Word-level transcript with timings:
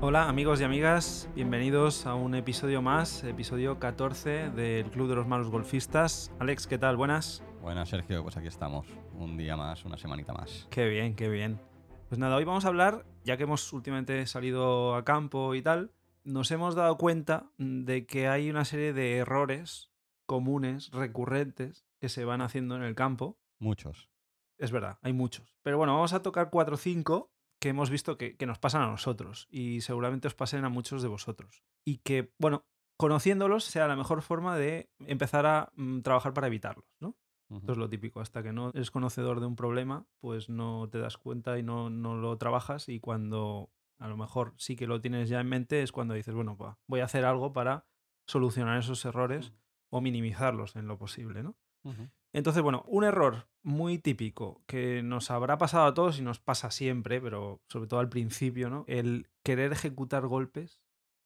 Hola 0.00 0.28
amigos 0.28 0.60
y 0.60 0.64
amigas, 0.64 1.28
bienvenidos 1.34 2.06
a 2.06 2.14
un 2.14 2.36
episodio 2.36 2.80
más, 2.80 3.24
episodio 3.24 3.80
14 3.80 4.50
del 4.50 4.88
Club 4.92 5.08
de 5.08 5.16
los 5.16 5.26
Malos 5.26 5.50
Golfistas. 5.50 6.32
Alex, 6.38 6.68
¿qué 6.68 6.78
tal? 6.78 6.96
Buenas. 6.96 7.42
Buenas, 7.60 7.88
Sergio, 7.88 8.22
pues 8.22 8.36
aquí 8.36 8.46
estamos, 8.46 8.86
un 9.14 9.36
día 9.36 9.56
más, 9.56 9.84
una 9.84 9.98
semanita 9.98 10.32
más. 10.32 10.68
Qué 10.70 10.88
bien, 10.88 11.16
qué 11.16 11.28
bien. 11.28 11.60
Pues 12.08 12.20
nada, 12.20 12.36
hoy 12.36 12.44
vamos 12.44 12.64
a 12.64 12.68
hablar, 12.68 13.06
ya 13.24 13.36
que 13.36 13.42
hemos 13.42 13.72
últimamente 13.72 14.24
salido 14.28 14.94
a 14.94 15.04
campo 15.04 15.56
y 15.56 15.62
tal, 15.62 15.90
nos 16.22 16.52
hemos 16.52 16.76
dado 16.76 16.96
cuenta 16.96 17.50
de 17.58 18.06
que 18.06 18.28
hay 18.28 18.50
una 18.50 18.64
serie 18.64 18.92
de 18.92 19.16
errores 19.16 19.90
comunes, 20.26 20.92
recurrentes, 20.92 21.88
que 21.98 22.08
se 22.08 22.24
van 22.24 22.40
haciendo 22.40 22.76
en 22.76 22.84
el 22.84 22.94
campo. 22.94 23.36
Muchos. 23.58 24.08
Es 24.58 24.70
verdad, 24.70 24.98
hay 25.02 25.12
muchos. 25.12 25.56
Pero 25.62 25.76
bueno, 25.76 25.94
vamos 25.94 26.12
a 26.12 26.22
tocar 26.22 26.50
cuatro 26.50 26.76
o 26.76 26.78
cinco 26.78 27.32
que 27.60 27.70
hemos 27.70 27.90
visto 27.90 28.16
que, 28.16 28.36
que 28.36 28.46
nos 28.46 28.58
pasan 28.58 28.82
a 28.82 28.86
nosotros 28.86 29.48
y 29.50 29.80
seguramente 29.80 30.28
os 30.28 30.34
pasen 30.34 30.64
a 30.64 30.68
muchos 30.68 31.02
de 31.02 31.08
vosotros. 31.08 31.64
Y 31.84 31.98
que, 31.98 32.32
bueno, 32.38 32.64
conociéndolos 32.96 33.64
sea 33.64 33.88
la 33.88 33.96
mejor 33.96 34.22
forma 34.22 34.56
de 34.56 34.90
empezar 35.00 35.46
a 35.46 35.72
mm, 35.76 36.00
trabajar 36.00 36.34
para 36.34 36.48
evitarlos, 36.48 36.86
¿no? 37.00 37.16
Esto 37.50 37.72
es 37.72 37.78
lo 37.78 37.88
típico. 37.88 38.20
Hasta 38.20 38.42
que 38.42 38.52
no 38.52 38.70
eres 38.74 38.90
conocedor 38.90 39.40
de 39.40 39.46
un 39.46 39.56
problema, 39.56 40.06
pues 40.20 40.50
no 40.50 40.88
te 40.90 40.98
das 40.98 41.16
cuenta 41.16 41.58
y 41.58 41.62
no, 41.62 41.88
no 41.88 42.14
lo 42.14 42.36
trabajas. 42.36 42.90
Y 42.90 43.00
cuando 43.00 43.70
a 43.98 44.06
lo 44.06 44.18
mejor 44.18 44.52
sí 44.58 44.76
que 44.76 44.86
lo 44.86 45.00
tienes 45.00 45.30
ya 45.30 45.40
en 45.40 45.48
mente, 45.48 45.82
es 45.82 45.90
cuando 45.90 46.12
dices, 46.12 46.34
bueno, 46.34 46.58
pues 46.58 46.74
voy 46.86 47.00
a 47.00 47.06
hacer 47.06 47.24
algo 47.24 47.54
para 47.54 47.86
solucionar 48.26 48.78
esos 48.78 49.02
errores 49.06 49.54
o 49.90 50.02
minimizarlos 50.02 50.76
en 50.76 50.88
lo 50.88 50.98
posible, 50.98 51.42
¿no? 51.42 51.56
Entonces, 52.38 52.62
bueno, 52.62 52.84
un 52.86 53.04
error 53.04 53.46
muy 53.62 53.98
típico 53.98 54.62
que 54.66 55.02
nos 55.02 55.30
habrá 55.30 55.58
pasado 55.58 55.86
a 55.86 55.94
todos 55.94 56.18
y 56.18 56.22
nos 56.22 56.38
pasa 56.40 56.70
siempre, 56.70 57.20
pero 57.20 57.60
sobre 57.68 57.88
todo 57.88 58.00
al 58.00 58.08
principio, 58.08 58.70
¿no? 58.70 58.84
El 58.88 59.28
querer 59.42 59.72
ejecutar 59.72 60.26
golpes 60.26 60.80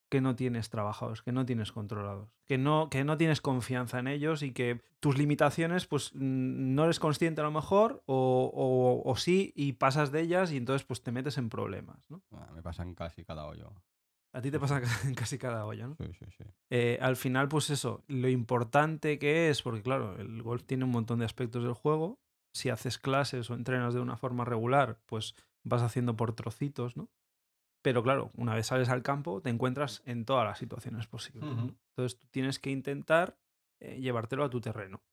que 0.09 0.21
no 0.21 0.35
tienes 0.35 0.69
trabajados, 0.69 1.23
que 1.23 1.31
no 1.31 1.43
tienes 1.45 1.71
controlados, 1.71 2.29
que 2.45 2.57
no, 2.59 2.89
que 2.91 3.03
no 3.03 3.17
tienes 3.17 3.41
confianza 3.41 3.97
en 3.97 4.07
ellos 4.07 4.43
y 4.43 4.51
que 4.53 4.81
tus 4.99 5.17
limitaciones, 5.17 5.87
pues 5.87 6.11
mm, 6.13 6.75
no 6.75 6.83
eres 6.83 6.99
consciente 6.99 7.41
a 7.41 7.45
lo 7.45 7.51
mejor, 7.51 8.03
o, 8.05 9.01
o- 9.05 9.15
sí, 9.15 9.53
y 9.55 9.73
pasas 9.73 10.11
de 10.11 10.21
ellas 10.21 10.51
y 10.51 10.57
entonces 10.57 10.85
pues 10.85 11.01
te 11.01 11.11
metes 11.11 11.37
en 11.39 11.49
problemas, 11.49 12.09
¿no? 12.11 12.21
Ah, 12.31 12.51
me 12.53 12.61
pasan 12.61 12.93
casi 12.93 13.23
cada 13.23 13.47
hoyo. 13.47 13.71
A 14.33 14.41
ti 14.41 14.49
te 14.49 14.59
pasa 14.59 14.81
en 15.05 15.13
casi 15.15 15.37
cada 15.37 15.65
olla, 15.65 15.87
¿no? 15.87 15.95
Sí, 15.95 16.11
sí, 16.19 16.25
sí. 16.37 16.43
Eh, 16.71 16.97
al 17.01 17.15
final, 17.15 17.47
pues 17.47 17.69
eso, 17.69 18.03
lo 18.07 18.27
importante 18.29 19.19
que 19.19 19.49
es, 19.49 19.61
porque 19.61 19.83
claro, 19.83 20.19
el 20.19 20.41
golf 20.41 20.63
tiene 20.63 20.85
un 20.85 20.91
montón 20.91 21.19
de 21.19 21.25
aspectos 21.25 21.63
del 21.63 21.73
juego. 21.73 22.19
Si 22.55 22.69
haces 22.69 22.97
clases 22.97 23.49
o 23.49 23.53
entrenas 23.53 23.93
de 23.93 23.99
una 23.99 24.17
forma 24.17 24.45
regular, 24.45 24.99
pues 25.05 25.35
vas 25.63 25.81
haciendo 25.81 26.15
por 26.15 26.33
trocitos, 26.33 26.97
¿no? 26.97 27.09
Pero 27.83 28.01
claro, 28.01 28.31
una 28.35 28.55
vez 28.55 28.67
sales 28.67 28.89
al 28.89 29.03
campo, 29.03 29.41
te 29.41 29.49
encuentras 29.49 30.01
en 30.05 30.25
todas 30.25 30.45
las 30.45 30.57
situaciones 30.57 31.05
posibles. 31.07 31.43
Entonces 31.43 32.17
tú 32.17 32.27
tienes 32.31 32.57
que 32.57 32.71
intentar 32.71 33.37
eh, 33.81 33.99
llevártelo 33.99 34.43
a 34.43 34.49
tu 34.49 34.61
terreno. 34.61 35.03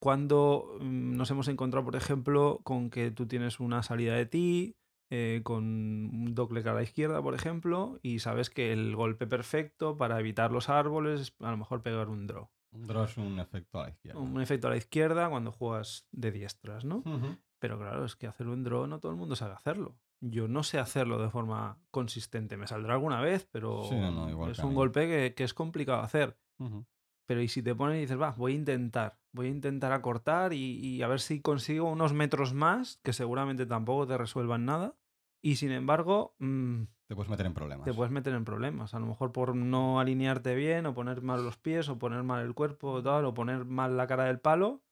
Cuando 0.00 0.78
mm, 0.80 1.16
nos 1.16 1.30
hemos 1.30 1.48
encontrado, 1.48 1.84
por 1.84 1.96
ejemplo, 1.96 2.60
con 2.62 2.88
que 2.88 3.10
tú 3.10 3.26
tienes 3.26 3.58
una 3.58 3.82
salida 3.82 4.14
de 4.14 4.26
ti, 4.26 4.76
eh, 5.10 5.40
con 5.42 5.64
un 5.64 6.34
doble 6.34 6.60
a 6.60 6.72
la 6.72 6.82
izquierda, 6.82 7.20
por 7.20 7.34
ejemplo, 7.34 7.98
y 8.02 8.20
sabes 8.20 8.48
que 8.48 8.72
el 8.72 8.94
golpe 8.94 9.26
perfecto 9.26 9.96
para 9.96 10.18
evitar 10.20 10.52
los 10.52 10.68
árboles 10.68 11.20
es 11.20 11.34
a 11.40 11.50
lo 11.50 11.56
mejor 11.56 11.82
pegar 11.82 12.08
un 12.08 12.26
draw. 12.26 12.48
Un 12.72 12.86
draw 12.86 13.04
es 13.04 13.16
un 13.16 13.40
efecto 13.40 13.80
a 13.80 13.84
la 13.84 13.90
izquierda. 13.90 14.20
Un 14.20 14.40
efecto 14.40 14.68
a 14.68 14.70
la 14.70 14.76
izquierda 14.76 15.28
cuando 15.28 15.50
juegas 15.50 16.06
de 16.12 16.30
diestras, 16.30 16.84
¿no? 16.84 16.98
Ujú. 16.98 17.36
Pero 17.58 17.78
claro, 17.78 18.04
es 18.04 18.14
que 18.16 18.26
hacer 18.28 18.46
un 18.46 18.62
draw 18.62 18.86
no 18.86 19.00
todo 19.00 19.10
el 19.12 19.18
mundo 19.18 19.34
sabe 19.36 19.54
hacerlo. 19.54 19.98
Yo 20.20 20.48
no 20.48 20.62
sé 20.62 20.78
hacerlo 20.78 21.20
de 21.20 21.30
forma 21.30 21.78
consistente. 21.90 22.56
Me 22.56 22.66
saldrá 22.66 22.94
alguna 22.94 23.20
vez, 23.20 23.48
pero 23.50 23.82
Sí, 23.84 23.96
no, 23.96 24.10
no, 24.12 24.30
igual 24.30 24.52
es 24.52 24.58
que 24.58 24.66
un 24.66 24.74
golpe 24.74 25.08
que, 25.08 25.34
que 25.34 25.44
es 25.44 25.54
complicado 25.54 26.00
hacer. 26.02 26.38
Ujú. 26.58 26.86
Pero 27.26 27.42
y 27.42 27.48
si 27.48 27.62
te 27.62 27.74
pones 27.74 27.98
y 27.98 28.00
dices, 28.00 28.20
va, 28.20 28.32
voy 28.32 28.52
a 28.52 28.56
intentar, 28.56 29.18
voy 29.32 29.46
a 29.46 29.50
intentar 29.50 29.92
acortar 29.92 30.52
y, 30.52 30.78
y 30.78 31.02
a 31.02 31.08
ver 31.08 31.20
si 31.20 31.40
consigo 31.40 31.88
unos 31.88 32.12
metros 32.12 32.54
más, 32.54 32.98
que 33.02 33.12
seguramente 33.12 33.66
tampoco 33.66 34.06
te 34.06 34.18
resuelvan 34.18 34.64
nada. 34.64 34.96
Y 35.42 35.56
sin 35.56 35.72
embargo, 35.72 36.34
mm, 36.38 36.82
Te 37.06 37.14
puedes 37.14 37.30
meter 37.30 37.46
en 37.46 37.54
problemas. 37.54 37.84
te 37.84 37.94
puedes 37.94 38.12
meter 38.12 38.34
en 38.34 38.44
problemas. 38.44 38.94
A 38.94 38.98
lo 39.00 39.06
mejor 39.06 39.32
por 39.32 39.54
no 39.56 40.00
alinearte 40.00 40.54
bien, 40.54 40.86
o 40.86 40.94
poner 40.94 41.22
mal 41.22 41.42
los 41.44 41.56
pies, 41.56 41.88
o 41.88 41.98
poner 41.98 42.22
mal 42.22 42.44
el 42.44 42.54
cuerpo, 42.54 42.90
o 42.92 43.02
tal, 43.02 43.24
o 43.24 43.34
poner 43.34 43.64
mal 43.64 43.96
la 43.96 44.06
cara 44.06 44.24
del 44.24 44.38
palo, 44.40 44.82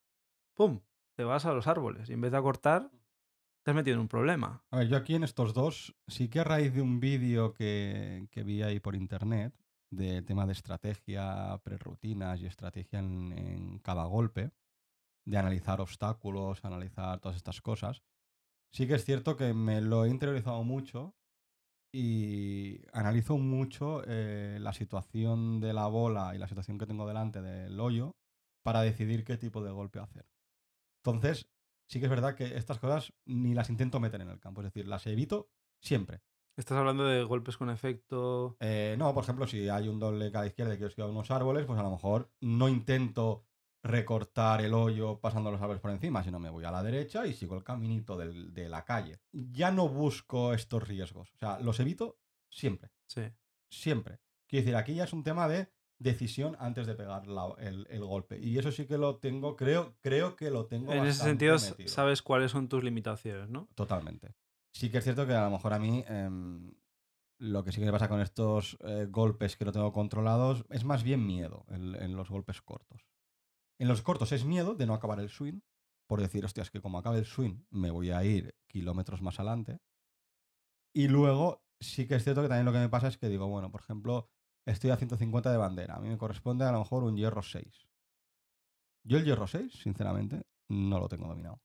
¡pum! 0.54 0.81
Te 1.14 1.25
vas 1.25 1.44
a 1.47 1.53
los 1.53 1.66
árboles. 1.66 2.09
Y 2.09 2.14
en 2.14 2.20
vez 2.20 2.32
de 2.32 2.38
acortar, 2.38 2.91
te 3.62 3.70
has 3.72 3.75
metido 3.75 3.94
en 3.94 4.00
un 4.00 4.09
problema. 4.09 4.62
A 4.70 4.78
ver, 4.78 4.88
yo 4.88 4.97
aquí 4.97 5.14
en 5.14 5.25
estos 5.25 5.53
dos, 5.53 5.94
sí 6.06 6.28
que 6.28 6.41
a 6.41 6.44
raíz 6.44 6.72
de 6.72 6.80
un 6.80 7.00
vídeo 7.00 7.53
que, 7.53 8.28
que 8.30 8.42
vi 8.42 8.62
ahí 8.62 8.80
por 8.80 8.94
internet, 8.94 9.53
de 9.91 10.22
tema 10.22 10.47
de 10.47 10.53
estrategia, 10.53 11.59
prerutinas 11.65 12.41
y 12.41 12.47
estrategia 12.47 12.98
en, 12.98 13.32
en 13.32 13.78
cada 13.80 14.04
golpe, 14.04 14.50
de 15.25 15.36
analizar 15.38 15.80
obstáculos, 15.80 16.65
analizar 16.65 17.20
todas 17.20 17.36
estas 17.36 17.60
cosas, 17.60 18.03
sí 18.72 18.86
que 18.86 18.94
es 18.94 19.04
cierto 19.04 19.36
que 19.36 19.54
me 19.54 19.80
lo 19.80 20.04
he 20.04 20.08
interiorizado 20.08 20.62
mucho 20.64 21.14
y 21.92 22.82
analizo 22.92 23.38
mucho 23.38 24.02
eh, 24.06 24.58
la 24.60 24.72
situación 24.72 25.60
de 25.60 25.72
la 25.72 25.86
bola 25.86 26.34
y 26.34 26.38
la 26.38 26.48
situación 26.48 26.78
que 26.78 26.86
tengo 26.86 27.06
delante 27.06 27.40
del 27.40 27.78
hoyo 27.80 28.16
para 28.62 28.82
decidir 28.82 29.24
qué 29.24 29.38
tipo 29.38 29.62
de 29.62 29.70
golpe 29.70 29.98
hacer. 29.98 30.26
Entonces, 31.02 31.48
sí 31.88 31.98
que 31.98 32.06
es 32.06 32.10
verdad 32.10 32.34
que 32.34 32.56
estas 32.56 32.78
cosas 32.78 33.14
ni 33.24 33.54
las 33.54 33.70
intento 33.70 34.00
meter 34.00 34.20
en 34.20 34.28
el 34.28 34.40
campo, 34.40 34.60
es 34.60 34.66
decir, 34.66 34.86
las 34.86 35.06
evito 35.06 35.50
siempre. 35.80 36.20
Estás 36.56 36.76
hablando 36.76 37.04
de 37.04 37.22
golpes 37.22 37.56
con 37.56 37.70
efecto. 37.70 38.56
Eh, 38.60 38.96
no, 38.98 39.14
por 39.14 39.22
ejemplo, 39.22 39.46
si 39.46 39.68
hay 39.68 39.88
un 39.88 40.00
doble 40.00 40.26
a 40.26 40.40
la 40.40 40.46
izquierda 40.46 40.74
y 40.74 40.76
quiero 40.76 40.88
esquivar 40.88 41.10
unos 41.10 41.30
árboles, 41.30 41.64
pues 41.66 41.78
a 41.78 41.84
lo 41.84 41.90
mejor 41.90 42.32
no 42.40 42.68
intento 42.68 43.47
recortar 43.83 44.61
el 44.61 44.75
hoyo 44.75 45.21
pasando 45.21 45.50
los 45.50 45.61
árboles 45.61 45.81
por 45.81 45.91
encima, 45.91 46.22
sino 46.25 46.39
me 46.39 46.50
voy 46.50 46.65
a 46.65 46.71
la 46.71 46.83
derecha 46.83 47.27
y 47.27 47.33
sigo 47.34 47.56
el 47.56 47.65
caminito 47.65 48.16
del- 48.16 48.53
de 48.53 48.69
la 48.69 48.84
calle. 48.84 49.21
Ya 49.33 49.71
no 49.71 49.89
busco 49.89 50.53
estos 50.53 50.87
riesgos, 50.87 51.31
o 51.34 51.39
sea, 51.39 51.59
los 51.61 51.78
evito 51.81 52.19
siempre, 52.50 52.91
Sí. 53.06 53.22
siempre. 53.71 54.19
Quiero 54.49 54.65
decir, 54.65 54.77
aquí 54.77 54.94
ya 54.94 55.05
es 55.05 55.12
un 55.12 55.22
tema 55.22 55.47
de 55.49 55.69
decisión 56.00 56.56
antes 56.61 56.87
de 56.87 56.94
pegar 56.94 57.27
la- 57.27 57.55
el, 57.59 57.87
el 57.91 58.05
golpe. 58.05 58.39
Y 58.39 58.56
eso 58.59 58.71
sí 58.72 58.87
que 58.87 58.99
lo 58.99 59.16
tengo, 59.16 59.56
creo, 59.56 59.97
creo 60.00 60.37
que 60.37 60.50
lo 60.50 60.66
tengo 60.66 60.93
En 60.93 61.05
ese 61.06 61.25
sentido, 61.25 61.56
metido. 61.59 61.89
sabes 61.89 62.22
cuáles 62.22 62.53
son 62.53 62.69
tus 62.69 62.84
limitaciones, 62.84 63.49
¿no? 63.49 63.69
Totalmente. 63.75 64.34
Sí 64.72 64.91
que 64.91 64.99
es 64.99 65.05
cierto 65.05 65.27
que 65.27 65.33
a 65.34 65.45
lo 65.45 65.50
mejor 65.50 65.72
a 65.72 65.78
mí 65.78 66.05
em, 66.06 66.72
lo 67.39 67.65
que 67.65 67.72
sí 67.72 67.81
que 67.81 67.87
me 67.87 67.93
pasa 67.93 68.09
con 68.09 68.21
estos 68.21 68.77
eh, 68.81 69.06
golpes 69.10 69.56
que 69.56 69.65
no 69.65 69.72
tengo 69.72 69.93
controlados 69.93 70.65
es 70.71 70.84
más 70.84 71.03
bien 71.03 71.27
miedo 71.27 71.65
en, 71.69 71.95
en 71.97 72.16
los 72.16 72.28
golpes 72.31 72.60
cortos. 72.62 73.06
En 73.78 73.89
los 73.89 74.03
cortos 74.03 74.33
es 74.33 74.44
miedo 74.44 74.75
de 74.75 74.87
no 74.87 74.94
acabar 74.94 75.21
el 75.21 75.28
swing, 75.28 75.61
por 76.06 76.21
decir, 76.21 76.44
hostia, 76.44 76.62
es 76.62 76.71
que 76.71 76.81
como 76.81 76.99
acabe 76.99 77.19
el 77.19 77.27
swing 77.27 77.62
me 77.71 77.91
voy 77.91 78.11
a 78.11 78.25
ir 78.25 78.56
kilómetros 78.66 79.22
más 79.22 79.39
adelante. 79.39 79.81
Y 80.93 81.09
luego 81.09 81.62
sí 81.81 82.09
que 82.09 82.16
es 82.16 82.25
cierto 82.25 82.43
que 82.43 82.49
también 82.49 82.66
lo 82.66 82.72
que 82.72 82.78
me 82.78 82.89
pasa 82.89 83.09
es 83.09 83.19
que 83.19 83.28
digo, 83.28 83.47
bueno, 83.47 83.71
por 83.71 83.83
ejemplo, 83.83 84.31
estoy 84.66 84.91
a 84.91 84.97
150 84.97 85.53
de 85.53 85.59
bandera, 85.59 85.97
a 85.97 86.00
mí 86.00 86.09
me 86.09 86.19
corresponde 86.19 86.65
a 86.65 86.72
lo 86.72 86.81
mejor 86.81 87.05
un 87.05 87.16
hierro 87.16 87.43
6. 87.43 87.89
Yo 89.05 89.19
el 89.19 89.25
hierro 89.25 89.47
6, 89.47 89.72
sinceramente, 89.72 90.43
no 90.69 90.99
lo 90.99 91.09
tengo 91.09 91.28
dominado. 91.28 91.62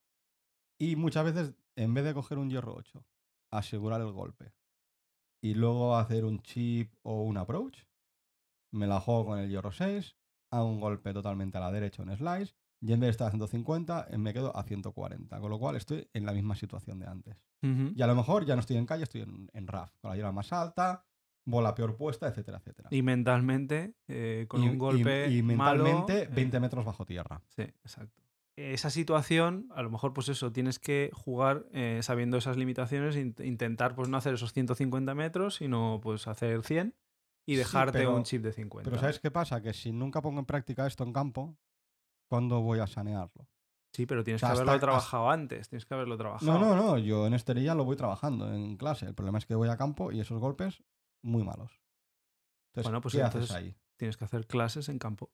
Y 0.78 0.96
muchas 0.96 1.26
veces, 1.26 1.56
en 1.76 1.94
vez 1.94 2.06
de 2.06 2.14
coger 2.14 2.38
un 2.38 2.50
hierro 2.50 2.76
8, 2.76 3.06
asegurar 3.52 4.02
el 4.02 4.12
golpe 4.12 4.54
y 5.42 5.54
luego 5.56 5.98
hacer 5.98 6.26
un 6.26 6.42
chip 6.42 6.94
o 7.02 7.24
un 7.24 7.38
approach, 7.38 7.86
me 8.72 8.88
la 8.88 9.00
juego 9.00 9.26
con 9.26 9.40
el 9.40 9.50
hierro 9.50 9.72
6, 9.72 10.16
hago 10.58 10.68
un 10.70 10.80
golpe 10.80 11.14
totalmente 11.14 11.58
a 11.58 11.62
la 11.62 11.72
derecha, 11.72 12.04
un 12.04 12.16
slice, 12.16 12.54
y 12.82 12.92
en 12.94 13.00
vez 13.00 13.08
de 13.08 13.12
estar 13.12 13.28
a 13.28 13.32
150, 13.32 14.08
eh, 14.10 14.18
me 14.18 14.34
quedo 14.34 14.56
a 14.56 14.64
140. 14.64 15.40
Con 15.40 15.50
lo 15.50 15.58
cual 15.60 15.76
estoy 15.78 16.08
en 16.14 16.26
la 16.26 16.34
misma 16.34 16.56
situación 16.56 17.00
de 17.00 17.08
antes. 17.08 17.36
Y 17.96 18.02
a 18.02 18.08
lo 18.08 18.16
mejor 18.16 18.46
ya 18.46 18.56
no 18.56 18.60
estoy 18.60 18.76
en 18.76 18.86
calle, 18.86 19.04
estoy 19.04 19.22
en, 19.22 19.50
en 19.54 19.68
RAF, 19.68 19.94
con 20.02 20.10
la 20.12 20.16
hierba 20.18 20.34
más 20.34 20.52
alta, 20.52 21.06
bola 21.46 21.74
peor 21.76 21.96
puesta, 21.96 22.28
etcétera, 22.28 22.58
etcétera. 22.58 22.90
Y 22.92 23.02
mentalmente, 23.04 23.96
eh, 24.10 24.46
con 24.50 24.64
Y- 24.64 24.68
un 24.70 24.78
golpe. 24.78 25.30
y, 25.30 25.38
y 25.38 25.44
mentalmente 25.44 26.14
malo, 26.14 26.24
eh, 26.24 26.28
20 26.34 26.60
metros 26.60 26.84
bajo 26.86 27.06
tierra. 27.06 27.42
Sí, 27.56 27.62
exacto. 27.64 28.22
Esa 28.58 28.90
situación, 28.90 29.68
a 29.74 29.82
lo 29.82 29.90
mejor, 29.90 30.14
pues 30.14 30.30
eso, 30.30 30.52
tienes 30.52 30.78
que 30.78 31.10
jugar 31.14 31.66
eh, 31.72 32.00
sabiendo 32.04 32.38
esas 32.38 32.56
limitaciones, 32.58 33.16
int- 33.18 33.44
intentar 33.46 33.96
pues 33.96 34.10
no 34.10 34.18
hacer 34.18 34.34
esos 34.36 34.54
150 34.54 35.16
metros, 35.16 35.56
sino 35.56 36.00
pues 36.04 36.28
hacer 36.28 36.62
100 36.64 36.94
y 37.46 37.54
Sí, 37.54 37.58
dejarte 37.58 38.00
pero- 38.00 38.16
un 38.16 38.24
chip 38.24 38.42
de 38.44 38.54
50. 38.54 38.90
Pero 38.90 39.00
¿sabes 39.02 39.20
qué 39.20 39.32
pasa? 39.32 39.62
Que 39.62 39.74
si 39.74 39.92
nunca 39.92 40.22
pongo 40.22 40.40
en 40.40 40.46
práctica 40.46 40.88
esto 40.88 41.04
en 41.04 41.14
campo, 41.14 41.58
¿cuándo 42.30 42.62
voy 42.62 42.80
a 42.80 42.88
sanearlo? 42.88 43.48
Sí, 43.94 44.06
pero 44.06 44.24
tienes 44.24 44.42
O 44.42 44.48
sea, 44.48 44.50
que 44.50 44.54
haberlo 44.58 44.72
hasta- 44.72 44.86
trabajado 44.88 45.30
antes, 45.30 45.70
tienes 45.70 45.86
que 45.86 45.94
haberlo 45.94 46.18
trabajado. 46.18 46.52
No, 46.52 46.60
no, 46.60 46.76
no, 46.76 46.98
yo 46.98 47.28
en 47.28 47.34
esterilla 47.36 47.76
lo 47.76 47.86
voy 47.86 47.96
trabajando 47.96 48.52
en 48.52 48.76
clase. 48.78 49.06
El 49.06 49.14
problema 49.14 49.38
es 49.38 49.46
que 49.46 49.54
voy 49.56 49.70
a 49.70 49.78
campo 49.78 50.12
y 50.12 50.20
esos 50.20 50.40
golpes 50.40 50.82
muy 51.22 51.44
malos. 51.44 51.80
Entonces, 52.72 52.86
Bueno, 52.90 53.02
pues 53.02 53.14
¿qué 53.14 53.22
entonces- 53.22 53.52
haces 53.52 53.56
ahí? 53.56 53.76
Tienes 53.98 54.18
que 54.18 54.26
hacer 54.26 54.48
clases 54.48 54.90
en 54.90 54.98
campo. 54.98 55.32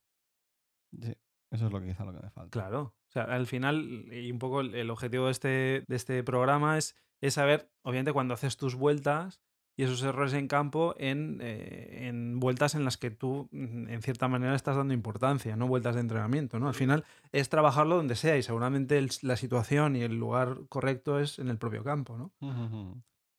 Sí, 1.01 1.15
eso 1.51 1.67
es 1.67 1.71
lo 1.71 1.79
que 1.79 1.87
quizá 1.87 2.03
lo 2.03 2.11
que 2.13 2.19
me 2.21 2.29
falta. 2.31 2.51
Claro. 2.51 2.81
O 3.07 3.11
sea, 3.11 3.23
al 3.23 3.47
final, 3.47 4.11
y 4.11 4.29
un 4.31 4.39
poco 4.39 4.59
el, 4.61 4.75
el 4.75 4.89
objetivo 4.89 5.25
de 5.25 5.31
este, 5.31 5.47
de 5.87 5.95
este 5.95 6.21
programa 6.23 6.77
es, 6.77 6.95
es 7.21 7.35
saber, 7.35 7.71
obviamente, 7.83 8.11
cuando 8.11 8.33
haces 8.33 8.57
tus 8.57 8.75
vueltas 8.75 9.39
y 9.79 9.83
esos 9.83 10.03
errores 10.03 10.33
en 10.33 10.49
campo 10.49 10.93
en, 10.97 11.39
eh, 11.41 12.07
en 12.09 12.37
vueltas 12.39 12.75
en 12.75 12.83
las 12.83 12.97
que 12.97 13.11
tú, 13.11 13.47
mm, 13.51 13.87
en 13.87 14.01
cierta 14.01 14.27
manera, 14.27 14.53
estás 14.53 14.75
dando 14.75 14.93
importancia, 14.93 15.55
no 15.55 15.67
vueltas 15.69 15.95
de 15.95 16.01
entrenamiento. 16.01 16.59
¿no? 16.59 16.67
Al 16.67 16.73
final 16.73 17.05
es 17.31 17.47
trabajarlo 17.47 17.95
donde 17.95 18.15
sea 18.17 18.37
y 18.37 18.43
seguramente 18.43 18.97
el- 18.97 19.09
la 19.21 19.37
situación 19.37 19.95
y 19.95 20.01
el 20.01 20.15
lugar 20.19 20.57
correcto 20.67 21.19
es 21.19 21.39
en 21.39 21.47
el 21.47 21.57
propio 21.57 21.83
campo. 21.85 22.17
¿no? 22.17 22.31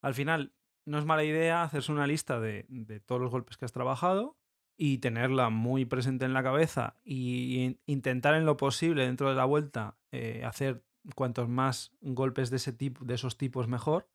Al 0.01 0.15
final, 0.15 0.53
no 0.87 0.99
es 0.99 1.05
mala 1.05 1.25
idea 1.25 1.63
hacerse 1.63 1.93
una 1.93 2.07
lista 2.07 2.41
de, 2.41 2.65
de 2.71 3.01
todos 3.01 3.21
los 3.21 3.31
golpes 3.31 3.59
que 3.59 3.67
has 3.67 3.73
trabajado 3.73 4.39
y 4.79 4.97
tenerla 4.97 5.51
muy 5.51 5.85
presente 5.85 6.25
en 6.25 6.33
la 6.33 6.43
cabeza 6.43 6.97
y 7.05 7.59
in- 7.65 7.81
intentar 7.85 8.33
en 8.35 8.47
lo 8.47 8.57
posible 8.57 9.05
dentro 9.05 9.29
de 9.29 9.35
la 9.35 9.45
vuelta 9.45 9.99
eh, 10.11 10.43
hacer 10.47 10.83
cuantos 11.15 11.51
más 11.51 11.93
golpes 12.01 12.49
de 12.49 12.57
ese 12.57 12.73
tipo, 12.73 13.05
de 13.05 13.13
esos 13.15 13.37
tipos 13.37 13.69
mejor. 13.69 14.09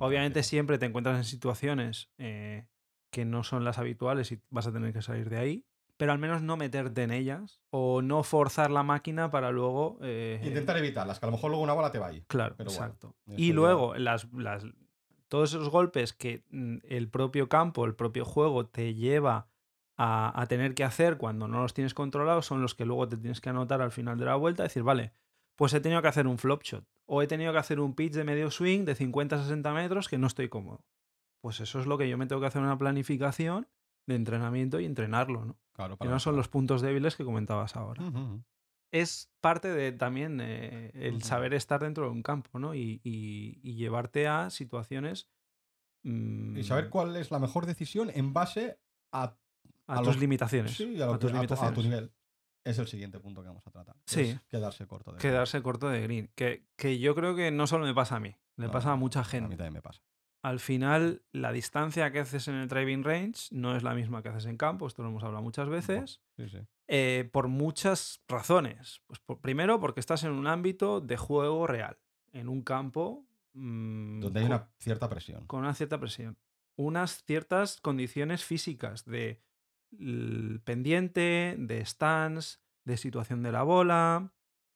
Obviamente 0.00 0.42
siempre 0.42 0.78
te 0.78 0.86
encuentras 0.86 1.16
en 1.18 1.24
situaciones 1.24 2.10
eh, 2.18 2.66
que 3.10 3.24
no 3.24 3.42
son 3.44 3.64
las 3.64 3.78
habituales 3.78 4.32
y 4.32 4.40
vas 4.50 4.66
a 4.66 4.72
tener 4.72 4.92
que 4.92 5.02
salir 5.02 5.28
de 5.28 5.36
ahí, 5.38 5.66
pero 5.96 6.12
al 6.12 6.18
menos 6.18 6.40
no 6.42 6.56
meterte 6.56 7.02
en 7.02 7.10
ellas 7.10 7.60
o 7.70 8.00
no 8.02 8.22
forzar 8.22 8.70
la 8.70 8.82
máquina 8.82 9.30
para 9.30 9.50
luego... 9.50 9.98
eh, 10.02 10.40
Intentar 10.42 10.78
evitarlas, 10.78 11.20
que 11.20 11.26
a 11.26 11.28
lo 11.28 11.32
mejor 11.32 11.50
luego 11.50 11.62
una 11.62 11.74
bola 11.74 11.90
te 11.90 11.98
va. 11.98 12.10
Claro, 12.26 12.54
pero 12.56 12.70
exacto. 12.70 13.16
y 13.26 13.48
ya- 13.48 13.54
luego 13.54 13.94
las, 13.96 14.32
las- 14.32 14.64
todos 15.28 15.50
esos 15.50 15.68
golpes 15.68 16.12
que 16.12 16.42
mm, 16.50 16.78
el 16.88 17.08
propio 17.08 17.48
campo, 17.48 17.84
el 17.84 17.94
propio 17.94 18.24
juego 18.24 18.66
te 18.66 18.94
lleva 18.94 19.48
a, 19.96 20.40
a 20.40 20.46
tener 20.46 20.74
que 20.74 20.82
hacer 20.84 21.18
cuando 21.18 21.46
no 21.48 21.60
los 21.60 21.74
tienes 21.74 21.92
controlados 21.94 22.46
son 22.46 22.62
los 22.62 22.74
que 22.74 22.86
luego 22.86 23.06
te 23.06 23.16
tienes 23.18 23.40
que 23.42 23.50
anotar 23.50 23.82
al 23.82 23.92
final 23.92 24.18
de 24.18 24.24
la 24.24 24.36
vuelta. 24.36 24.62
Decir, 24.62 24.82
vale, 24.82 25.12
pues 25.56 25.74
he 25.74 25.80
tenido 25.80 26.00
que 26.00 26.08
hacer 26.08 26.26
un 26.26 26.38
flop 26.38 26.62
shot 26.62 26.84
o 27.12 27.22
he 27.22 27.26
tenido 27.26 27.52
que 27.52 27.58
hacer 27.58 27.80
un 27.80 27.94
pitch 27.94 28.12
de 28.14 28.22
medio 28.24 28.50
swing 28.50 28.84
de 28.84 28.94
50-60 28.96 29.74
metros 29.74 30.08
que 30.08 30.16
no 30.18 30.26
estoy 30.28 30.48
cómodo. 30.48 30.84
Pues 31.42 31.58
eso 31.60 31.80
es 31.80 31.86
lo 31.86 31.98
que 31.98 32.08
yo 32.08 32.16
me 32.18 32.26
tengo 32.26 32.40
que 32.40 32.46
hacer 32.46 32.62
una 32.62 32.78
planificación 32.78 33.66
de 34.06 34.14
entrenamiento 34.14 34.78
y 34.78 34.84
entrenarlo, 34.84 35.44
¿no? 35.44 35.58
Claro, 35.74 35.94
Que 35.94 35.98
para 36.00 36.10
no 36.12 36.20
son 36.20 36.36
los 36.36 36.48
puntos 36.48 36.82
débiles 36.82 37.16
que 37.16 37.24
comentabas 37.24 37.74
ahora 37.76 38.02
es 38.92 39.32
parte 39.40 39.68
de 39.68 39.92
también 39.92 40.40
eh, 40.42 40.90
el 40.94 41.22
saber 41.22 41.54
estar 41.54 41.80
dentro 41.80 42.04
de 42.04 42.10
un 42.10 42.22
campo, 42.22 42.58
¿no? 42.58 42.74
Y, 42.74 43.00
y- 43.04 43.60
y 43.62 43.74
llevarte 43.76 44.26
a 44.26 44.50
situaciones. 44.50 45.28
Y 46.02 46.62
saber 46.64 46.86
mm, 46.86 46.90
cuál 46.90 47.16
es 47.16 47.30
la 47.30 47.38
mejor 47.38 47.66
decisión 47.66 48.10
en 48.12 48.32
base 48.32 48.78
a, 49.12 49.24
a, 49.24 49.98
a 49.98 50.02
tus 50.02 50.14
lo- 50.16 50.20
limitaciones. 50.20 50.76
sí, 50.76 51.00
a, 51.00 51.06
lo 51.06 51.12
a 51.14 51.18
que- 51.18 51.26
tus 51.26 51.30
a 51.30 51.46
tu, 51.46 51.54
a 51.54 51.72
tu 51.72 51.82
limitaciones. 51.82 51.84
nivel. 51.84 52.12
Es 52.64 52.78
el 52.78 52.86
siguiente 52.86 53.18
punto 53.20 53.40
que 53.42 53.48
vamos 53.48 53.66
a 53.66 53.70
tratar. 53.70 53.96
Sí. 54.06 54.38
quedarse 54.48 54.86
corto. 54.86 55.12
De 55.12 55.18
Quedarse 55.18 55.62
corto 55.62 55.88
de 55.88 56.00
green. 56.02 56.30
Que, 56.34 56.66
que 56.76 56.98
yo 56.98 57.14
creo 57.14 57.34
que 57.34 57.50
no 57.50 57.66
solo 57.66 57.86
me 57.86 57.94
pasa 57.94 58.16
a 58.16 58.20
mí, 58.20 58.36
le 58.56 58.66
No, 58.66 58.70
pasa 58.72 58.92
a 58.92 58.96
mucha 58.96 59.20
A 59.20 59.22
mí 59.24 59.28
gente. 59.30 59.56
también 59.56 59.72
me 59.74 59.82
pasa. 59.82 60.02
Al 60.42 60.58
final, 60.60 61.22
la 61.32 61.52
distancia 61.52 62.10
que 62.12 62.20
haces 62.20 62.48
en 62.48 62.54
el 62.54 62.68
driving 62.68 63.04
range 63.04 63.48
no 63.50 63.76
es 63.76 63.82
la 63.82 63.94
misma 63.94 64.22
que 64.22 64.30
haces 64.30 64.46
en 64.46 64.56
campo, 64.56 64.86
esto 64.86 65.02
lo 65.02 65.08
hemos 65.10 65.22
hablado 65.22 65.42
muchas 65.42 65.68
veces. 65.68 66.20
Sí, 66.36 66.48
sí. 66.48 66.58
eh, 66.88 67.28
por 67.32 67.48
muchas 67.48 68.22
razones. 68.26 69.00
Pues 69.06 69.20
por- 69.20 69.40
primero, 69.40 69.80
porque 69.80 70.00
estás 70.00 70.24
en 70.24 70.32
un 70.32 70.46
ámbito 70.46 71.00
de 71.02 71.16
juego 71.18 71.66
real, 71.66 71.98
en 72.32 72.48
un 72.48 72.62
campo 72.62 73.26
mm, 73.52 74.20
Donde 74.20 74.40
hay 74.40 74.46
una 74.46 74.70
cierta 74.78 75.08
presión. 75.10 75.46
con 75.46 75.60
una 75.60 75.74
cierta 75.74 75.98
presión. 76.00 76.38
Unas 76.76 77.22
ciertas 77.24 77.78
condiciones 77.80 78.42
físicas 78.44 79.04
de 79.04 79.42
l- 79.98 80.58
pendiente, 80.60 81.56
de 81.58 81.84
stance, 81.84 82.58
de 82.84 82.96
situación 82.96 83.42
de 83.42 83.52
la 83.52 83.62
bola, 83.62 84.32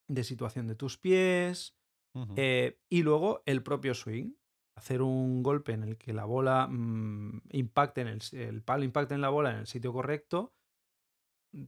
de 0.09 0.25
situación 0.25 0.67
de 0.67 0.75
tus 0.77 0.99
pies, 0.99 1.77
eh, 2.37 2.79
y 2.89 3.03
luego 3.03 3.43
el 3.47 3.63
propio 3.63 3.95
swing. 3.95 4.35
Hacer 4.77 5.03
un 5.03 5.43
golpe 5.45 5.73
en 5.73 5.85
el 5.85 5.97
que 5.99 6.13
la 6.13 6.25
bola 6.25 6.67
mm, 6.69 7.43
impacte 7.53 8.01
en 8.01 8.09
el, 8.09 8.21
el 8.33 8.63
palo 8.63 8.85
impacte 8.85 9.15
en 9.15 9.21
la 9.21 9.29
bola 9.29 9.51
en 9.53 9.57
el 9.59 9.67
sitio 9.69 9.93
correcto, 9.93 10.55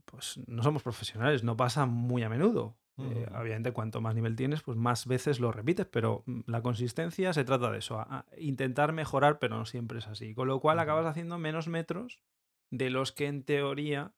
pues 0.05 0.39
no 0.47 0.63
somos 0.63 0.83
profesionales, 0.83 1.43
no 1.43 1.55
pasa 1.55 1.85
muy 1.85 2.23
a 2.23 2.29
menudo. 2.29 2.77
Eh, 2.99 3.27
obviamente, 3.39 3.71
cuanto 3.73 4.01
más 4.01 4.15
nivel 4.15 4.35
tienes, 4.35 4.63
pues 4.63 4.75
más 4.75 5.05
veces 5.05 5.39
lo 5.39 5.51
repites, 5.51 5.85
pero 5.85 6.23
mm, 6.25 6.41
la 6.47 6.61
consistencia 6.63 7.31
se 7.31 7.43
trata 7.45 7.71
de 7.71 7.77
eso, 7.77 7.99
a- 7.99 8.19
a 8.19 8.25
intentar 8.39 8.91
mejorar, 8.91 9.37
pero 9.39 9.55
no 9.57 9.65
siempre 9.65 9.99
es 9.99 10.07
así. 10.07 10.33
Con 10.33 10.47
lo 10.47 10.59
cual 10.59 10.79
acabas 10.79 11.05
haciendo 11.05 11.37
menos 11.37 11.67
metros 11.67 12.19
de 12.69 12.89
los 12.89 13.11
que 13.11 13.27
en 13.27 13.43
teoría, 13.43 14.13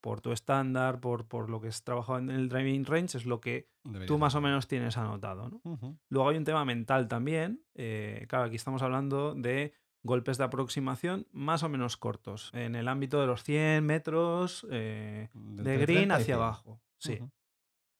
por 0.00 0.20
tu 0.20 0.32
estándar, 0.32 1.00
por, 1.00 1.26
por 1.26 1.48
lo 1.50 1.60
que 1.60 1.68
has 1.68 1.82
trabajado 1.84 2.18
en 2.18 2.30
el 2.30 2.48
driving 2.48 2.84
range, 2.84 3.16
es 3.16 3.26
lo 3.26 3.40
que 3.40 3.68
Debería 3.84 4.06
tú 4.06 4.14
ser 4.14 4.20
más 4.20 4.34
o 4.34 4.40
menos 4.40 4.66
tienes 4.68 4.96
anotado. 4.98 5.48
¿no? 5.64 5.98
Luego 6.08 6.28
hay 6.28 6.36
un 6.36 6.44
tema 6.44 6.64
mental 6.64 7.08
también. 7.08 7.64
eh, 7.74 8.26
claro, 8.28 8.44
aquí 8.44 8.56
estamos 8.56 8.82
hablando 8.82 9.34
de 9.34 9.72
golpes 10.02 10.36
de 10.36 10.44
aproximación 10.44 11.26
más 11.32 11.62
o 11.62 11.68
menos 11.70 11.96
cortos, 11.96 12.50
en 12.52 12.74
el 12.74 12.88
ámbito 12.88 13.20
de 13.20 13.26
los 13.26 13.42
100 13.42 13.84
metros 13.84 14.66
eh, 14.70 15.28
Del 15.32 15.64
de 15.64 15.72
30 15.78 15.92
green 15.92 16.12
hacia 16.12 16.24
100. 16.26 16.36
abajo. 16.36 16.82
Sí. 16.98 17.18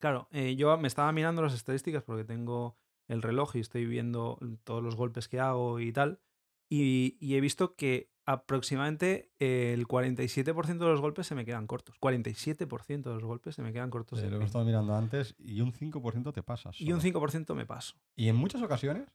Claro, 0.01 0.29
eh, 0.31 0.55
yo 0.57 0.77
me 0.77 0.89
estaba 0.89 1.11
mirando 1.13 1.41
las 1.41 1.55
estadísticas 1.55 2.03
porque 2.03 2.25
tengo 2.25 2.77
el 3.09 3.23
reloj 3.23 3.57
y 3.57 3.61
estoy 3.61 3.87
viendo 3.87 4.39
todos 4.65 4.83
los 4.83 4.97
golpes 4.97 5.29
que 5.29 5.41
hago 5.41 5.81
y 5.81 5.93
tal. 5.93 6.21
Y, 6.71 7.17
y 7.21 7.37
he 7.37 7.41
visto 7.41 7.75
que 7.75 8.11
aproximadamente 8.27 9.31
el 9.39 9.87
47% 9.87 10.79
de 10.79 10.85
los 10.87 11.01
golpes 11.01 11.27
se 11.27 11.35
me 11.35 11.45
quedan 11.45 11.67
cortos. 11.67 11.97
47% 12.01 13.03
de 13.03 13.15
los 13.15 13.25
golpes 13.25 13.55
se 13.55 13.63
me 13.63 13.73
quedan 13.73 13.91
cortos. 13.91 14.21
De 14.21 14.31
lo 14.31 14.41
he 14.41 14.45
estado 14.45 14.65
mirando 14.65 14.95
antes 14.97 15.35
y 15.39 15.61
un 15.61 15.73
5% 15.73 16.33
te 16.33 16.43
pasas. 16.43 16.81
y 16.81 16.93
un 16.93 17.01
solo. 17.01 17.21
5% 17.21 17.55
me 17.55 17.67
paso. 17.67 17.97
Y 18.17 18.29
en 18.29 18.37
muchas 18.37 18.63
ocasiones, 18.63 19.09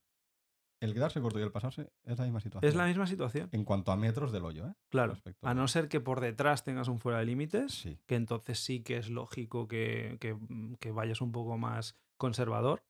el 0.81 0.93
quedarse 0.93 1.19
corto 1.19 1.39
y 1.39 1.43
el 1.43 1.51
pasarse 1.51 1.91
es 2.05 2.17
la 2.17 2.23
misma 2.25 2.39
situación. 2.39 2.69
Es 2.69 2.75
la 2.75 2.85
misma 2.85 3.05
situación. 3.07 3.49
En 3.51 3.65
cuanto 3.65 3.91
a 3.91 3.97
metros 3.97 4.31
del 4.31 4.45
hoyo, 4.45 4.67
¿eh? 4.67 4.73
Claro. 4.89 5.13
Respecto 5.13 5.45
A 5.47 5.53
no 5.53 5.67
ser 5.67 5.89
que 5.89 5.99
por 5.99 6.21
detrás 6.21 6.63
tengas 6.63 6.87
un 6.87 6.99
fuera 6.99 7.19
de 7.19 7.25
límites, 7.25 7.73
Sí. 7.73 7.97
que 8.05 8.15
entonces 8.15 8.59
sí 8.59 8.81
que 8.81 8.97
es 8.97 9.09
lógico 9.09 9.67
que, 9.67 10.17
que- 10.21 10.37
que 10.79 10.91
vayas 10.91 11.19
un 11.21 11.31
poco 11.31 11.57
más 11.57 11.97
conservador. 12.17 12.83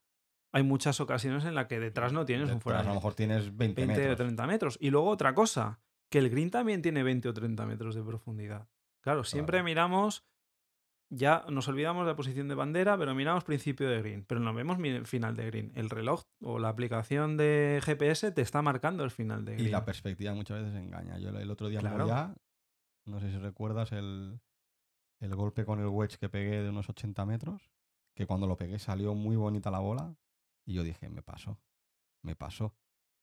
Hay 0.52 0.64
muchas 0.64 1.00
ocasiones 1.00 1.46
en 1.46 1.54
las 1.56 1.68
que 1.68 1.80
detrás 1.80 2.12
no 2.12 2.26
tienes 2.26 2.52
un 2.52 2.60
fuera 2.62 2.80
de 2.82 2.86
a 2.86 2.90
lo 2.90 2.96
mejor 2.96 3.14
tienes 3.14 3.56
20, 3.56 3.86
20 3.86 3.94
o 3.94 3.98
metros. 3.98 4.18
30 4.18 4.48
metros. 4.48 4.78
Y 4.82 4.90
luego 4.90 5.10
otra 5.10 5.34
cosa, 5.36 5.80
que 6.10 6.18
el 6.20 6.30
green 6.30 6.50
también 6.52 6.82
tiene 6.82 7.04
20 7.04 7.30
o 7.30 7.34
30 7.34 7.66
metros 7.66 7.96
de 7.96 8.04
profundidad. 8.04 8.68
Claro, 9.02 9.24
siempre 9.24 9.58
Claro. 9.58 9.66
miramos, 9.66 10.26
ya 11.12 11.46
nos 11.50 11.68
olvidamos 11.68 12.06
de 12.06 12.12
la 12.12 12.16
posición 12.16 12.48
de 12.48 12.56
bandera, 12.56 12.98
pero 12.98 13.16
miramos 13.16 13.44
principio 13.44 13.90
de 13.90 14.00
green, 14.00 14.26
pero 14.26 14.40
no 14.42 14.54
vemos 14.54 14.78
final 15.08 15.36
de 15.36 15.46
green. 15.46 15.72
El 15.76 15.90
reloj 15.90 16.24
o 16.42 16.60
la 16.60 16.70
aplicación 16.70 17.38
de 17.38 17.80
GPS 17.84 18.32
te 18.32 18.42
está 18.42 18.62
marcando 18.62 19.04
el 19.04 19.12
final 19.12 19.46
de 19.46 19.54
green. 19.54 19.68
Y 19.68 19.72
la 19.72 19.86
perspectiva 19.86 20.34
muchas 20.34 20.62
veces 20.64 20.76
engaña. 20.76 21.18
Yo 21.18 21.30
el 21.30 21.50
otro 21.52 21.68
día 21.70 21.80
Claro. 21.80 22.08
ya, 22.08 22.36
no 23.06 23.20
sé 23.20 23.32
si 23.32 23.38
recuerdas 23.38 23.92
el, 23.92 24.40
el 25.20 25.36
golpe 25.36 25.66
con 25.66 25.80
el 25.80 25.88
wedge 25.88 26.18
que 26.18 26.30
pegué 26.30 26.62
de 26.62 26.70
unos 26.70 26.90
80 26.90 27.26
metros, 27.26 27.72
que 28.16 28.28
cuando 28.28 28.48
lo 28.48 28.58
pegué 28.58 28.78
salió 28.80 29.16
muy 29.16 29.36
bonita 29.36 29.72
la 29.72 29.80
bola 29.80 30.16
y 30.66 30.74
yo 30.74 30.84
dije, 30.84 31.10
me 31.10 31.22
pasó, 31.24 31.60
me 32.22 32.36
pasó. 32.36 32.76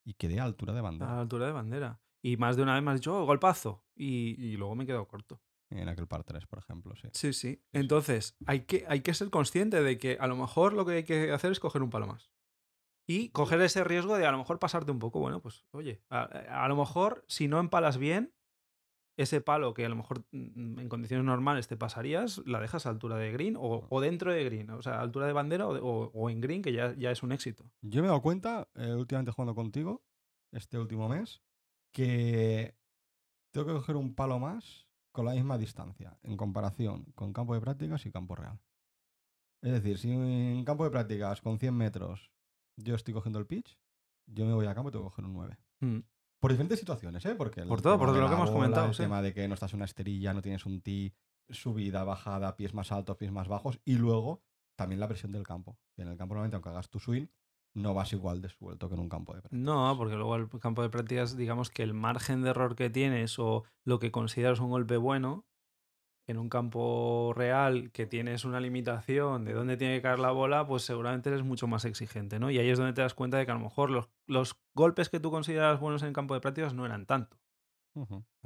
Y 0.04 0.14
quedé 0.14 0.40
a 0.40 0.44
altura 0.44 0.72
de 0.72 0.78
a 0.80 0.82
bandera 0.82 1.12
la 1.14 1.20
altura 1.20 1.46
de 1.46 1.52
bandera. 1.52 2.00
Y 2.26 2.36
más 2.38 2.56
de 2.56 2.62
una 2.62 2.74
vez 2.74 2.82
me 2.82 2.90
has 2.90 2.96
dicho, 3.00 3.16
oh, 3.16 3.24
golpazo. 3.26 3.84
Y, 3.94 4.34
y 4.44 4.56
luego 4.56 4.74
me 4.74 4.84
he 4.84 4.86
quedado 4.86 5.06
corto. 5.06 5.40
en 5.70 5.88
aquel 5.88 6.06
par 6.08 6.24
3, 6.24 6.46
por 6.46 6.58
ejemplo. 6.58 6.94
Sí. 6.96 7.08
Sí, 7.12 7.32
sí. 7.32 7.62
Entonces, 7.72 8.36
hay 8.46 8.60
que, 8.62 8.84
hay 8.88 9.00
que 9.00 9.14
ser 9.14 9.30
consciente 9.30 9.82
de 9.82 9.98
que 9.98 10.16
a 10.20 10.26
lo 10.26 10.36
mejor 10.36 10.72
lo 10.72 10.84
que 10.84 10.92
hay 10.94 11.04
que 11.04 11.30
hacer 11.32 11.52
es 11.52 11.60
coger 11.60 11.82
un 11.82 11.90
palo 11.90 12.06
más. 12.06 12.30
Y 13.08 13.28
coger 13.28 13.60
ese 13.60 13.84
riesgo 13.84 14.16
de 14.16 14.26
a 14.26 14.32
lo 14.32 14.38
mejor 14.38 14.58
pasarte 14.58 14.90
un 14.90 14.98
poco. 14.98 15.20
Bueno, 15.20 15.40
pues 15.40 15.64
oye, 15.70 16.02
a, 16.10 16.22
a 16.64 16.68
lo 16.68 16.74
mejor 16.76 17.24
si 17.28 17.46
no 17.46 17.60
empalas 17.60 17.98
bien, 17.98 18.34
ese 19.16 19.40
palo 19.40 19.72
que 19.72 19.86
a 19.86 19.88
lo 19.88 19.94
mejor 19.96 20.26
mm, 20.32 20.80
en 20.80 20.88
condiciones 20.88 21.24
normales 21.24 21.68
te 21.68 21.76
pasarías, 21.76 22.42
la 22.44 22.60
dejas 22.60 22.84
a 22.86 22.90
altura 22.90 23.16
de 23.16 23.30
green 23.30 23.54
o, 23.56 23.86
o 23.88 24.00
dentro 24.00 24.32
de 24.32 24.44
green. 24.44 24.70
O 24.70 24.82
sea, 24.82 24.96
a 24.96 25.00
altura 25.00 25.26
de 25.28 25.32
bandera 25.32 25.68
o, 25.68 25.74
de- 25.74 25.80
o- 25.80 26.10
o 26.12 26.28
en 26.30 26.40
green, 26.40 26.60
que 26.62 26.72
ya, 26.72 26.92
ya 26.98 27.12
es 27.12 27.22
un 27.22 27.30
éxito. 27.32 27.64
Yo 27.82 28.00
me 28.02 28.06
he 28.06 28.10
dado 28.10 28.20
cuenta, 28.22 28.68
eh, 28.74 28.92
últimamente 28.94 29.30
jugando 29.30 29.54
contigo, 29.54 30.04
este 30.52 30.76
último 30.78 31.08
mes, 31.08 31.42
que 31.96 32.76
tengo 33.54 33.66
que 33.66 33.72
coger 33.72 33.96
un 33.96 34.14
palo 34.14 34.38
más 34.38 34.86
con 35.12 35.24
la 35.24 35.32
misma 35.32 35.56
distancia 35.56 36.18
en 36.24 36.36
comparación 36.36 37.04
con 37.14 37.32
campo 37.32 37.54
de 37.54 37.60
prácticas 37.62 38.04
y 38.04 38.12
campo 38.12 38.36
real. 38.36 38.60
Es 39.62 39.72
decir, 39.72 39.96
si 39.96 40.10
en 40.10 40.62
campo 40.66 40.84
de 40.84 40.90
prácticas 40.90 41.40
con 41.40 41.58
100 41.58 41.74
metros 41.74 42.30
yo 42.76 42.94
estoy 42.94 43.14
cogiendo 43.14 43.38
el 43.38 43.46
pitch, 43.46 43.78
yo 44.26 44.44
me 44.44 44.52
voy 44.52 44.66
a 44.66 44.74
campo 44.74 44.90
y 44.90 44.92
tengo 44.92 45.06
que 45.06 45.10
coger 45.10 45.24
un 45.24 45.32
9. 45.32 45.58
Mm. 45.80 45.98
Por 46.38 46.50
diferentes 46.50 46.78
situaciones, 46.78 47.24
¿eh? 47.24 47.34
Porque 47.34 47.62
Por 47.62 47.80
todo, 47.80 47.98
por 47.98 48.12
de 48.12 48.20
lo 48.20 48.28
que 48.28 48.34
hemos 48.34 48.50
bola, 48.50 48.58
comentado, 48.60 48.88
El 48.88 48.94
sí. 48.94 49.02
tema 49.02 49.22
de 49.22 49.32
que 49.32 49.48
no 49.48 49.54
estás 49.54 49.72
en 49.72 49.78
una 49.78 49.86
esterilla, 49.86 50.34
no 50.34 50.42
tienes 50.42 50.66
un 50.66 50.82
tee, 50.82 51.14
subida, 51.48 52.04
bajada, 52.04 52.56
pies 52.56 52.74
más 52.74 52.92
altos, 52.92 53.16
pies 53.16 53.32
más 53.32 53.48
bajos. 53.48 53.80
Y 53.86 53.94
luego 53.94 54.42
también 54.76 55.00
la 55.00 55.08
presión 55.08 55.32
del 55.32 55.44
campo. 55.44 55.78
Que 55.94 56.02
en 56.02 56.08
el 56.08 56.18
campo, 56.18 56.34
normalmente, 56.34 56.56
aunque 56.56 56.68
hagas 56.68 56.90
tu 56.90 57.00
swing, 57.00 57.28
no 57.76 57.92
vas 57.92 58.12
igual 58.12 58.40
de 58.40 58.48
suelto 58.48 58.88
que 58.88 58.94
en 58.94 59.00
un 59.00 59.08
campo 59.08 59.34
de 59.34 59.42
prácticas. 59.42 59.64
No, 59.64 59.94
porque 59.98 60.16
luego 60.16 60.34
el 60.36 60.48
campo 60.60 60.82
de 60.82 60.88
prácticas, 60.88 61.36
digamos 61.36 61.70
que 61.70 61.82
el 61.82 61.92
margen 61.92 62.42
de 62.42 62.50
error 62.50 62.74
que 62.74 62.90
tienes 62.90 63.38
o 63.38 63.64
lo 63.84 63.98
que 63.98 64.10
consideras 64.10 64.60
un 64.60 64.70
golpe 64.70 64.96
bueno 64.96 65.46
en 66.26 66.38
un 66.38 66.48
campo 66.48 67.32
real 67.36 67.92
que 67.92 68.06
tienes 68.06 68.44
una 68.44 68.60
limitación 68.60 69.44
de 69.44 69.52
dónde 69.52 69.76
tiene 69.76 69.96
que 69.96 70.02
caer 70.02 70.18
la 70.18 70.32
bola, 70.32 70.66
pues 70.66 70.82
seguramente 70.82 71.28
eres 71.28 71.44
mucho 71.44 71.68
más 71.68 71.84
exigente, 71.84 72.40
¿no? 72.40 72.50
Y 72.50 72.58
ahí 72.58 72.68
es 72.68 72.78
donde 72.78 72.94
te 72.94 73.02
das 73.02 73.14
cuenta 73.14 73.36
de 73.36 73.44
que 73.44 73.52
a 73.52 73.54
lo 73.54 73.60
mejor 73.60 73.90
los, 73.90 74.08
los 74.26 74.56
golpes 74.74 75.08
que 75.08 75.20
tú 75.20 75.30
consideras 75.30 75.78
buenos 75.78 76.02
en 76.02 76.08
el 76.08 76.14
campo 76.14 76.34
de 76.34 76.40
prácticas 76.40 76.74
no 76.74 76.84
eran 76.84 77.06
tanto. 77.06 77.36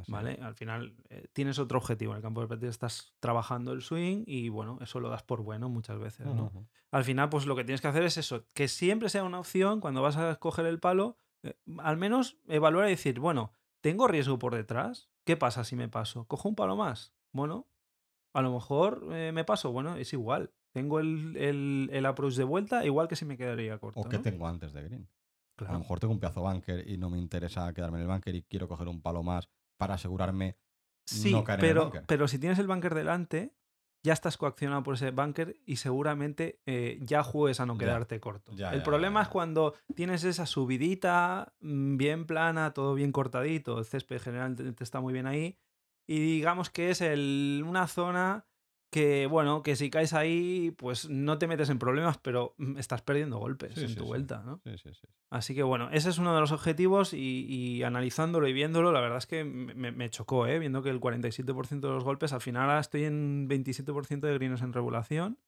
¿Vale? 0.09 0.39
Al 0.43 0.55
final 0.55 0.95
eh, 1.09 1.27
tienes 1.33 1.59
otro 1.59 1.79
objetivo. 1.79 2.13
En 2.13 2.19
el 2.19 2.23
campo 2.23 2.41
de 2.41 2.47
prácticas 2.47 2.75
estás 2.75 3.13
trabajando 3.21 3.73
el 3.73 3.83
swing 3.83 4.25
y 4.27 4.49
bueno, 4.49 4.79
eso 4.81 5.01
lo 5.01 5.09
das 5.09 5.23
por 5.23 5.43
bueno 5.43 5.69
muchas 5.69 5.99
veces. 5.99 6.27
Al 6.91 7.05
final, 7.05 7.29
pues 7.29 7.47
lo 7.47 7.57
que 7.57 7.65
tienes 7.65 7.81
que 7.81 7.89
hacer 7.89 8.03
es 8.03 8.17
eso, 8.17 8.45
que 8.55 8.69
siempre 8.69 9.09
sea 9.09 9.25
una 9.25 9.39
opción 9.39 9.81
cuando 9.81 10.03
vas 10.03 10.17
a 10.17 10.31
escoger 10.33 10.67
el 10.67 10.81
palo, 10.81 11.17
eh, 11.43 11.55
al 11.79 11.97
menos 11.97 12.39
evaluar 12.49 12.87
y 12.89 12.91
decir, 12.91 13.21
bueno, 13.21 13.53
¿tengo 13.81 14.09
riesgo 14.09 14.39
por 14.39 14.55
detrás? 14.55 15.09
¿Qué 15.25 15.37
pasa 15.37 15.65
si 15.65 15.77
me 15.77 15.89
paso? 15.89 16.27
¿Cojo 16.27 16.49
un 16.49 16.57
palo 16.57 16.77
más? 16.77 17.13
Bueno, 17.33 17.69
a 18.33 18.43
lo 18.43 18.53
mejor 18.53 19.07
eh, 19.13 19.31
me 19.33 19.45
paso, 19.45 19.73
bueno, 19.73 19.97
es 19.97 20.13
igual. 20.13 20.53
Tengo 20.73 21.01
el, 21.01 21.37
el, 21.37 21.91
el 21.93 22.07
approach 22.07 22.35
de 22.35 22.45
vuelta, 22.45 22.85
igual 22.85 23.09
que 23.09 23.17
si 23.17 23.25
me 23.25 23.37
quedaría 23.37 23.79
corto. 23.79 24.01
O 24.01 24.09
qué 24.09 24.19
¿no? 24.19 24.23
tengo 24.23 24.47
antes 24.47 24.73
de 24.73 24.83
green. 24.83 25.09
A 25.69 25.73
lo 25.73 25.79
mejor 25.81 26.01
tengo 26.01 26.13
un 26.15 26.21
pedazo 26.21 26.43
bunker 26.43 26.89
y 26.89 26.97
no 26.97 27.11
me 27.11 27.19
interesa 27.19 27.73
quedarme 27.73 27.99
en 27.99 28.03
el 28.03 28.09
bunker 28.09 28.35
y 28.35 28.43
quiero 28.43 28.69
coger 28.69 28.89
un 28.89 29.01
palo 29.03 29.23
más 29.23 29.49
para 29.77 29.95
asegurarme 29.95 30.57
Sí, 31.07 31.33
no 31.33 31.45
caer 31.45 31.61
en 31.61 31.67
el 31.67 31.73
pero, 31.73 31.93
pero 32.07 32.29
si 32.29 32.39
tienes 32.39 32.59
el 32.59 32.67
bunker 32.69 32.95
delante, 32.95 33.55
ya 34.03 34.13
estás 34.13 34.37
coaccionado 34.37 34.83
por 34.83 34.95
ese 34.95 35.11
bunker 35.11 35.57
y 35.67 35.77
seguramente 35.77 36.61
eh, 36.67 36.99
ya 37.03 37.23
juegues 37.23 37.61
a 37.61 37.67
no 37.67 37.75
Ya, 37.75 37.79
quedarte 37.79 38.21
corto. 38.21 38.53
ya, 38.55 38.73
el 38.73 38.79
ya, 38.79 38.85
problema 38.85 39.23
es 39.23 39.29
cuando 39.29 39.75
tienes 39.95 40.25
esa 40.25 40.47
subidita 40.47 41.55
mm, 41.61 41.97
bien 41.97 42.27
plana, 42.27 42.73
todo 42.73 42.95
bien 42.95 43.13
cortadito, 43.13 43.79
el 43.79 43.85
césped 43.85 44.21
generalmente 44.21 44.85
está 44.85 45.01
muy 45.01 45.13
bien 45.13 45.27
ahí, 45.27 45.59
y 46.07 46.19
digamos 46.21 46.71
que 46.71 46.91
es 46.91 47.01
el, 47.01 47.65
una 47.67 47.87
zona 47.87 48.47
que, 48.91 49.27
bueno, 49.27 49.63
que 49.63 49.77
si 49.77 49.89
caes 49.89 50.13
ahí, 50.13 50.73
pues 50.77 51.09
no 51.09 51.39
te 51.39 51.47
metes 51.47 51.71
en 51.71 51.79
problemas, 51.79 52.19
pero 52.19 52.55
mm, 52.59 52.77
estás 52.77 53.03
perdiendo 53.03 53.39
golpes 53.39 53.75
Sí, 53.75 53.83
en 53.83 53.89
sí, 53.91 53.95
tu 53.95 54.03
sí. 54.03 54.09
vuelta, 54.09 54.43
¿no? 54.45 54.61
Sí, 54.65 54.77
sí, 54.79 54.93
sí. 54.93 55.07
Así 55.31 55.55
que 55.55 55.63
bueno, 55.63 55.89
ese 55.93 56.11
es 56.11 56.19
uno 56.19 56.35
de 56.35 56.41
los 56.41 56.51
objetivos 56.51 57.15
y, 57.15 57.47
y 57.47 57.83
analizándolo 57.85 58.49
y 58.49 58.53
viéndolo, 58.53 58.91
la 58.91 59.01
verdad 59.01 59.19
es 59.19 59.27
que 59.27 59.45
me, 59.45 60.11
chocó, 60.11 60.49
¿eh? 60.49 60.59
viendo 60.59 60.83
que 60.83 60.91
el 60.91 61.01
47% 61.01 61.81
de 61.81 61.89
los 61.95 62.03
golpes, 62.03 62.33
al 62.33 62.41
final 62.41 62.65
ahora 62.65 62.81
estoy 62.81 63.05
en 63.05 63.49
27% 63.49 64.21
de 64.21 64.35
greens 64.35 64.61
en 64.63 64.73
regulación, 64.73 65.39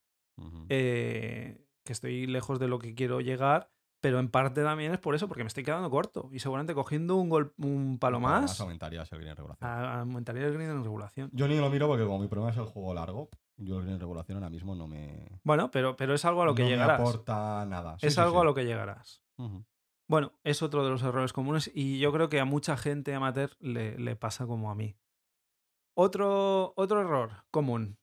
eh, 0.69 1.67
que 1.85 1.93
estoy 1.93 2.27
lejos 2.29 2.61
de 2.61 2.69
lo 2.69 2.79
que 2.79 2.95
quiero 2.95 3.21
llegar, 3.21 3.73
pero 4.03 4.19
en 4.19 4.29
parte 4.29 4.63
también 4.63 4.93
es 4.93 4.99
por 4.99 5.15
eso, 5.15 5.29
porque 5.29 5.45
me 5.45 5.49
estoy 5.49 5.63
quedando 5.65 5.89
corto 5.89 6.29
y 6.33 6.41
seguramente 6.41 6.75
cogiendo 6.75 7.17
un, 7.17 7.31
gol, 7.31 7.55
un 7.57 7.99
palo 7.99 8.21
más, 8.21 8.61
aumentarías 8.61 9.11
el 9.13 9.19
green 9.21 9.31
en 9.31 9.37
regulación. 9.37 9.71
a- 9.71 10.01
aumentaría 10.01 10.45
el 10.47 10.53
green 10.53 10.69
en 10.71 10.83
regulación. 10.85 11.31
Yo 11.33 11.49
ni 11.49 11.57
lo 11.57 11.71
miro 11.71 11.87
porque 11.89 12.05
como 12.05 12.19
mi 12.19 12.29
problema 12.29 12.51
es 12.53 12.59
el 12.59 12.65
juego 12.67 12.93
largo, 12.93 13.31
yo 13.57 13.77
el 13.77 13.83
green 13.83 13.95
en 13.95 14.01
regulación 14.01 14.37
ahora 14.37 14.51
mismo 14.51 14.75
no 14.75 14.87
me, 14.87 15.41
Bueno, 15.45 15.71
pero, 15.71 15.97
pero 15.97 16.13
es 16.15 16.25
algo 16.27 16.43
a 16.43 16.47
lo 16.47 16.55
que 16.55 16.65
no 16.65 16.69
llegarás. 16.69 17.01
aporta 17.01 17.65
nada. 17.65 17.99
Sí, 17.99 18.09
es 18.09 18.15
sí, 18.15 18.21
algo 18.21 18.35
sí. 18.35 18.41
a 18.41 18.45
lo 18.45 18.55
que 18.55 18.65
llegarás. 18.67 19.23
Bueno, 20.09 20.33
es 20.45 20.63
otro 20.63 20.85
de 20.85 20.91
los 20.91 21.03
errores 21.03 21.33
comunes 21.33 21.71
y 21.73 21.99
yo 22.01 22.13
creo 22.13 22.29
que 22.29 22.41
a 22.41 22.45
mucha 22.45 22.77
gente 22.77 23.15
amateur 23.15 23.57
le, 23.61 23.97
le 23.99 24.15
pasa 24.17 24.47
como 24.47 24.71
a 24.71 24.75
mí. 24.75 24.97
Otro, 25.95 26.73
otro 26.77 27.01
error 27.01 27.45
común. 27.51 27.99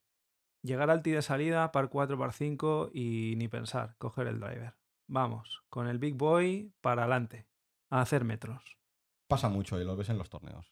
Llegar 0.63 0.89
al 0.89 1.01
tee 1.01 1.11
de 1.13 1.21
salida, 1.21 1.71
par 1.71 1.89
4, 1.89 2.17
par 2.17 2.33
5 2.33 2.89
y 2.93 3.35
ni 3.37 3.47
pensar, 3.47 3.95
coger 3.97 4.27
el 4.27 4.39
driver. 4.39 4.75
Vamos, 5.11 5.63
con 5.69 5.87
el 5.87 5.97
Big 5.97 6.13
Boy 6.15 6.71
para 6.81 7.01
adelante, 7.03 7.47
a 7.89 8.01
hacer 8.01 8.23
metros. 8.23 8.77
Pasa 9.27 9.49
mucho 9.49 9.79
y 9.81 9.83
lo 9.83 9.95
ves 9.95 10.09
en 10.09 10.17
los 10.19 10.29
torneos. 10.29 10.71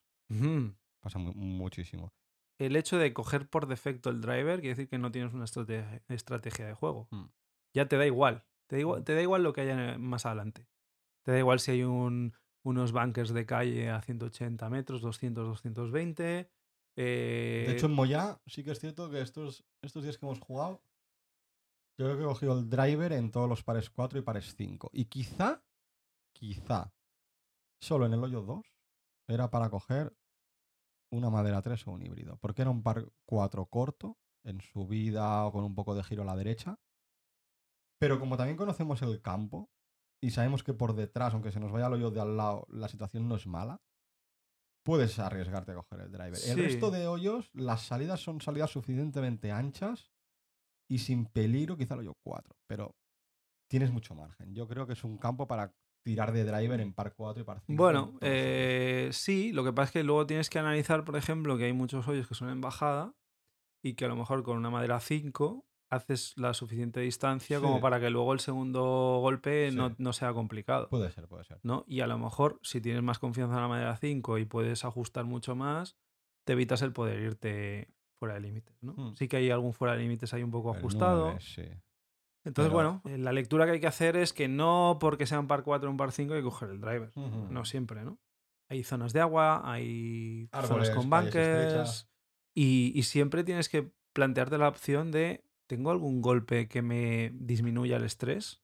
Pasa 0.99 1.19
mu- 1.19 1.33
muchísimo. 1.33 2.13
El 2.59 2.75
hecho 2.75 2.97
de 2.97 3.13
coger 3.13 3.47
por 3.49 3.67
defecto 3.67 4.09
el 4.09 4.21
driver 4.21 4.59
quiere 4.59 4.75
decir 4.75 4.89
que 4.89 4.97
no 4.97 5.11
tienes 5.11 5.33
una 5.33 5.45
estrate- 5.45 6.03
estrategia 6.07 6.65
de 6.67 6.73
juego. 6.73 7.07
Mm. 7.11 7.25
Ya 7.73 7.87
te 7.87 7.97
da 7.97 8.05
igual. 8.05 8.45
Te 8.67 8.75
da 8.75 8.79
igual, 8.81 9.03
te 9.03 9.13
da 9.15 9.21
igual 9.21 9.43
lo 9.43 9.53
que 9.53 9.61
haya 9.61 9.97
más 9.97 10.25
adelante. 10.25 10.67
Te 11.23 11.31
da 11.31 11.39
igual 11.39 11.59
si 11.59 11.71
hay 11.71 11.83
un, 11.83 12.33
unos 12.63 12.91
bunkers 12.91 13.29
de 13.33 13.45
calle 13.45 13.89
a 13.89 14.01
180 14.01 14.69
metros, 14.69 15.01
200, 15.01 15.47
220. 15.47 16.49
eh, 16.95 17.63
De 17.67 17.73
hecho, 17.73 17.85
en 17.87 17.93
Moya 17.93 18.39
sí 18.47 18.63
que 18.63 18.71
es 18.71 18.79
cierto 18.79 19.09
que 19.09 19.21
estos, 19.21 19.65
estos 19.81 20.03
días 20.03 20.17
que 20.17 20.25
hemos 20.25 20.39
jugado, 20.39 20.81
yo 21.97 22.05
creo 22.05 22.17
que 22.17 22.23
he 22.23 22.27
cogido 22.27 22.57
el 22.57 22.69
driver 22.69 23.11
en 23.13 23.31
todos 23.31 23.49
los 23.49 23.63
pares 23.63 23.89
4 23.89 24.19
y 24.19 24.21
pares 24.21 24.55
5. 24.55 24.91
Y 24.93 25.05
quizá, 25.05 25.63
quizá, 26.31 26.93
solo 27.81 28.05
en 28.05 28.13
el 28.13 28.23
hoyo 28.23 28.41
2 28.41 28.65
era 29.27 29.49
para 29.49 29.69
coger 29.69 30.15
una 31.11 31.29
madera 31.29 31.61
3 31.61 31.87
o 31.87 31.91
un 31.91 32.03
híbrido. 32.03 32.37
Porque 32.37 32.61
era 32.61 32.71
un 32.71 32.83
par 32.83 33.11
4 33.25 33.65
corto, 33.65 34.17
en 34.43 34.61
subida 34.61 35.45
o 35.45 35.51
con 35.51 35.63
un 35.63 35.73
poco 35.73 35.95
de 35.95 36.03
giro 36.03 36.21
a 36.21 36.25
la 36.25 36.35
derecha. 36.35 36.79
Pero 37.99 38.19
como 38.19 38.37
también 38.37 38.57
conocemos 38.57 39.01
el 39.01 39.21
campo 39.21 39.71
y 40.21 40.29
sabemos 40.29 40.63
que 40.63 40.73
por 40.73 40.93
detrás, 40.93 41.33
aunque 41.33 41.51
se 41.51 41.59
nos 41.59 41.71
vaya 41.71 41.87
al 41.87 41.93
hoyo 41.93 42.11
de 42.11 42.21
al 42.21 42.37
lado, 42.37 42.67
la 42.69 42.87
situación 42.87 43.27
no 43.27 43.35
es 43.35 43.47
mala, 43.47 43.81
puedes 44.83 45.17
arriesgarte 45.17 45.71
a 45.71 45.75
coger 45.75 46.01
el 46.01 46.11
driver. 46.11 46.39
El 46.45 46.57
resto 46.57 46.91
de 46.91 47.07
hoyos, 47.07 47.49
las 47.53 47.81
salidas 47.81 48.19
son 48.19 48.39
salidas 48.39 48.69
suficientemente 48.69 49.51
anchas 49.51 50.11
y 50.87 50.99
sin 50.99 51.25
peligro, 51.25 51.77
quizá 51.77 51.93
el 51.95 52.01
hoyo 52.01 52.13
4. 52.23 52.55
Pero 52.67 52.95
tienes 53.69 53.91
mucho 53.91 54.15
margen. 54.15 54.53
Yo 54.53 54.67
creo 54.67 54.87
que 54.87 54.93
es 54.93 55.03
un 55.03 55.17
campo 55.17 55.47
para 55.47 55.73
tirar 56.03 56.31
de 56.31 56.45
driver 56.45 56.79
en 56.79 56.93
par 56.93 57.13
4 57.13 57.41
y 57.41 57.45
par 57.45 57.59
5. 57.59 57.77
Bueno, 57.77 58.17
eh, 58.21 59.09
sí, 59.11 59.51
lo 59.51 59.63
que 59.63 59.73
pasa 59.73 59.85
es 59.87 59.91
que 59.91 60.03
luego 60.03 60.25
tienes 60.25 60.49
que 60.49 60.59
analizar, 60.59 61.03
por 61.03 61.17
ejemplo, 61.17 61.57
que 61.57 61.65
hay 61.65 61.73
muchos 61.73 62.07
hoyos 62.07 62.27
que 62.27 62.35
son 62.35 62.49
en 62.49 62.61
bajada 62.61 63.13
y 63.83 63.95
que 63.95 64.05
a 64.05 64.07
lo 64.07 64.15
mejor 64.15 64.43
con 64.43 64.57
una 64.57 64.69
madera 64.69 64.99
5 64.99 65.65
haces 65.89 66.33
la 66.35 66.53
suficiente 66.53 66.99
distancia 66.99 67.61
como 67.61 67.79
para 67.79 67.99
que 67.99 68.09
luego 68.09 68.33
el 68.33 68.39
segundo 68.39 69.19
golpe 69.21 69.71
no, 69.71 69.95
no 69.97 70.13
sea 70.13 70.33
complicado. 70.33 70.89
Puede 70.89 71.11
ser, 71.11 71.27
puede 71.27 71.45
ser. 71.45 71.59
¿no? 71.63 71.85
Y 71.87 72.01
a 72.01 72.07
lo 72.07 72.17
mejor, 72.17 72.59
si 72.61 72.81
tienes 72.81 73.03
más 73.03 73.19
confianza 73.19 73.55
en 73.55 73.61
la 73.61 73.67
madera 73.67 73.95
5 73.95 74.37
y 74.37 74.45
puedes 74.45 74.83
ajustar 74.85 75.25
mucho 75.25 75.55
más, 75.55 75.97
te 76.45 76.53
evitas 76.53 76.81
el 76.81 76.93
poder 76.93 77.19
irte 77.19 77.93
fuera 78.19 78.33
de 78.35 78.41
límites, 78.41 78.75
¿no? 78.81 78.93
Hmm. 78.93 79.15
Sí 79.15 79.27
que 79.27 79.37
hay 79.37 79.49
algún 79.51 79.73
fuera 79.73 79.93
de 79.95 79.99
límites 80.01 80.33
ahí 80.33 80.43
un 80.43 80.51
poco 80.51 80.71
El 80.73 80.77
ajustado. 80.79 81.39
sí. 81.39 81.63
Entonces, 82.43 82.71
pero- 82.71 82.73
bueno, 82.73 83.01
eh, 83.05 83.17
la 83.17 83.33
lectura 83.33 83.65
que 83.65 83.71
hay 83.73 83.79
que 83.79 83.87
hacer 83.87 84.15
es 84.15 84.31
que 84.33 84.47
no 84.47 84.97
porque 85.01 85.25
sea 85.25 85.39
un 85.39 85.47
par 85.47 85.63
4 85.63 85.89
o 85.89 85.91
un 85.91 85.97
par 85.97 86.11
5 86.11 86.33
hay 86.33 86.39
que 86.39 86.45
coger 86.45 86.69
el 86.69 86.79
driver. 86.79 87.11
No 87.15 87.65
siempre, 87.65 88.03
¿no? 88.05 88.19
Hay 88.69 88.83
zonas 88.83 89.13
de 89.13 89.21
agua, 89.21 89.61
hay 89.69 90.49
Árboles, 90.51 90.87
zonas 90.87 90.89
con 90.91 91.09
bunkers 91.09 92.09
y, 92.55 92.91
y 92.95 93.03
siempre 93.03 93.43
tienes 93.43 93.69
que 93.69 93.91
plantearte 94.13 94.57
la 94.57 94.67
opción 94.67 95.11
de 95.11 95.43
¿tengo 95.67 95.91
algún 95.91 96.21
golpe 96.21 96.67
que 96.67 96.81
me 96.81 97.31
disminuya 97.33 97.97
el 97.97 98.03
estrés? 98.03 98.61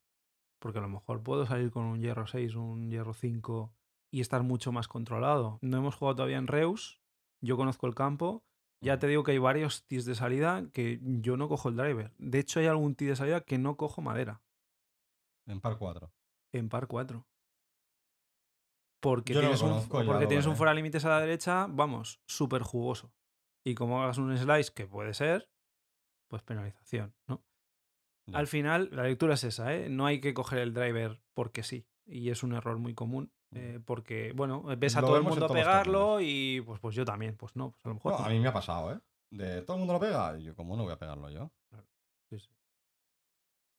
Porque 0.60 0.80
a 0.80 0.82
lo 0.82 0.90
mejor 0.90 1.22
puedo 1.22 1.46
salir 1.46 1.70
con 1.72 1.84
un 1.84 2.00
hierro 2.00 2.26
6, 2.26 2.56
un 2.56 2.90
hierro 2.90 3.14
5 3.14 3.74
y 4.12 4.22
estar 4.22 4.44
mucho 4.44 4.72
más 4.72 4.88
controlado. 4.88 5.60
No 5.62 5.78
hemos 5.78 5.96
jugado 5.96 6.16
todavía 6.18 6.38
en 6.38 6.48
Reus, 6.48 7.02
yo 7.42 7.58
conozco 7.58 7.86
el 7.88 7.96
campo. 7.96 8.46
Ya 8.84 9.00
te 9.00 9.08
digo 9.08 9.24
que 9.24 9.32
hay 9.32 9.38
varios 9.38 9.86
tees 9.86 10.06
de 10.06 10.14
salida 10.14 10.70
que 10.74 11.00
yo 11.02 11.38
no 11.38 11.48
cojo 11.48 11.70
el 11.70 11.76
driver. 11.76 12.12
De 12.18 12.40
hecho, 12.40 12.60
hay 12.60 12.68
algún 12.68 12.96
tee 12.96 13.08
de 13.08 13.16
salida 13.16 13.42
que 13.42 13.58
no 13.58 13.78
cojo 13.78 14.02
madera 14.02 14.42
En 15.46 15.62
par 15.62 15.78
4. 15.78 16.12
en 16.52 16.70
par 16.70 16.88
4. 16.88 17.26
Porque 19.02 19.34
Yo 19.34 19.42
no 19.42 19.50
lo 19.50 19.56
tienes, 19.56 19.86
un, 19.90 20.06
porque 20.06 20.28
tienes 20.28 20.46
un 20.46 20.56
fuera 20.56 20.74
límites 20.74 21.04
a 21.06 21.10
la 21.10 21.20
derecha, 21.20 21.68
vamos, 21.70 22.22
súper 22.26 22.62
jugoso. 22.62 23.14
Y 23.66 23.76
como 23.76 24.02
hagas 24.02 24.18
un 24.18 24.38
slice, 24.38 24.72
que 24.74 24.88
puede 24.88 25.14
ser, 25.14 25.50
pues 26.30 26.42
penalización, 26.42 27.14
¿no? 27.28 27.44
Ya. 28.26 28.38
Al 28.38 28.48
final, 28.48 28.90
la 28.94 29.04
lectura 29.04 29.34
es 29.34 29.44
esa, 29.44 29.74
¿eh? 29.74 29.90
No 29.90 30.06
hay 30.06 30.22
que 30.22 30.34
coger 30.34 30.60
el 30.60 30.74
driver 30.74 31.22
porque 31.34 31.64
sí. 31.64 31.86
Y 32.06 32.30
es 32.30 32.44
un 32.44 32.54
error 32.54 32.78
muy 32.80 32.94
común. 32.94 33.34
Eh, 33.56 33.80
porque, 33.86 34.34
bueno, 34.34 34.64
ves 34.78 34.96
a 34.96 35.02
Lo 35.02 35.08
todo 35.08 35.18
el 35.18 35.24
mundo 35.24 35.48
pegarlo 35.48 36.20
y 36.22 36.62
pues, 36.62 36.80
pues 36.80 36.96
yo 36.96 37.06
también. 37.06 37.36
Pues 37.36 37.56
no, 37.56 37.72
pues 37.72 37.86
a 37.86 37.90
lo 37.90 37.96
mejor. 37.96 38.14
No, 38.14 38.20
no. 38.20 38.26
a 38.26 38.30
mí 38.30 38.40
me 38.40 38.48
ha 38.48 38.54
pasado, 38.54 38.94
¿eh? 38.94 39.00
De 39.30 39.62
todo 39.64 39.78
el 39.78 39.80
mundo 39.80 39.94
lo 39.94 40.00
pega. 40.00 40.38
Y 40.40 40.44
yo, 40.44 40.56
¿cómo 40.56 40.78
no 40.78 40.84
voy 40.84 40.94
a 40.94 41.00
pegarlo 41.00 41.30
yo? 41.30 41.52
Sí, 42.30 42.40
sí. 42.40 42.50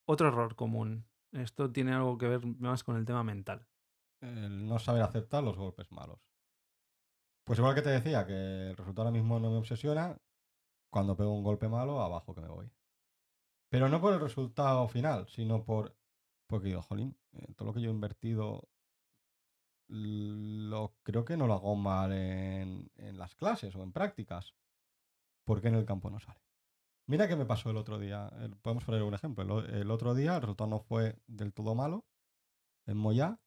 Otro 0.06 0.28
error 0.28 0.54
común. 0.56 1.04
Esto 1.32 1.70
tiene 1.70 1.92
algo 1.92 2.18
que 2.18 2.28
ver 2.28 2.46
más 2.46 2.84
con 2.84 2.96
el 2.96 3.04
tema 3.04 3.24
mental. 3.24 3.66
El 4.20 4.66
no 4.66 4.78
saber 4.78 5.02
aceptar 5.02 5.42
los 5.42 5.56
golpes 5.56 5.90
malos. 5.90 6.20
Pues 7.44 7.58
igual 7.58 7.74
que 7.74 7.82
te 7.82 7.90
decía, 7.90 8.26
que 8.26 8.70
el 8.70 8.76
resultado 8.76 9.08
ahora 9.08 9.18
mismo 9.18 9.38
no 9.38 9.50
me 9.50 9.58
obsesiona. 9.58 10.16
Cuando 10.90 11.16
pego 11.16 11.34
un 11.34 11.42
golpe 11.42 11.68
malo, 11.68 12.00
abajo 12.00 12.34
que 12.34 12.40
me 12.40 12.48
voy. 12.48 12.70
Pero 13.68 13.88
no 13.88 14.00
por 14.00 14.14
el 14.14 14.20
resultado 14.20 14.86
final, 14.88 15.26
sino 15.28 15.64
por. 15.64 15.96
Porque 16.46 16.68
digo, 16.68 16.82
jolín, 16.82 17.16
eh, 17.32 17.52
todo 17.56 17.66
lo 17.66 17.74
que 17.74 17.80
yo 17.80 17.90
he 17.90 17.92
invertido. 17.92 18.68
Lo, 19.88 20.94
creo 21.02 21.24
que 21.24 21.36
no 21.36 21.46
lo 21.46 21.54
hago 21.54 21.76
mal 21.76 22.12
en, 22.12 22.90
en 22.96 23.18
las 23.18 23.34
clases 23.34 23.74
o 23.76 23.82
en 23.82 23.92
prácticas. 23.92 24.54
¿Por 25.44 25.60
qué 25.60 25.68
en 25.68 25.74
el 25.74 25.84
campo 25.84 26.10
no 26.10 26.18
sale? 26.20 26.44
Mira 27.06 27.28
qué 27.28 27.36
me 27.36 27.44
pasó 27.44 27.70
el 27.70 27.76
otro 27.76 27.98
día. 27.98 28.30
podemos 28.62 28.84
poner 28.84 29.02
un 29.02 29.14
ejemplo. 29.14 29.60
El, 29.60 29.90
otro 29.90 30.14
día 30.14 30.36
el 30.36 30.40
resultado 30.40 30.70
no 30.70 30.80
fue 30.80 31.18
del 31.26 31.52
todo 31.52 31.74
malo 31.74 32.06
en 32.86 32.96
Moya. 32.96 33.38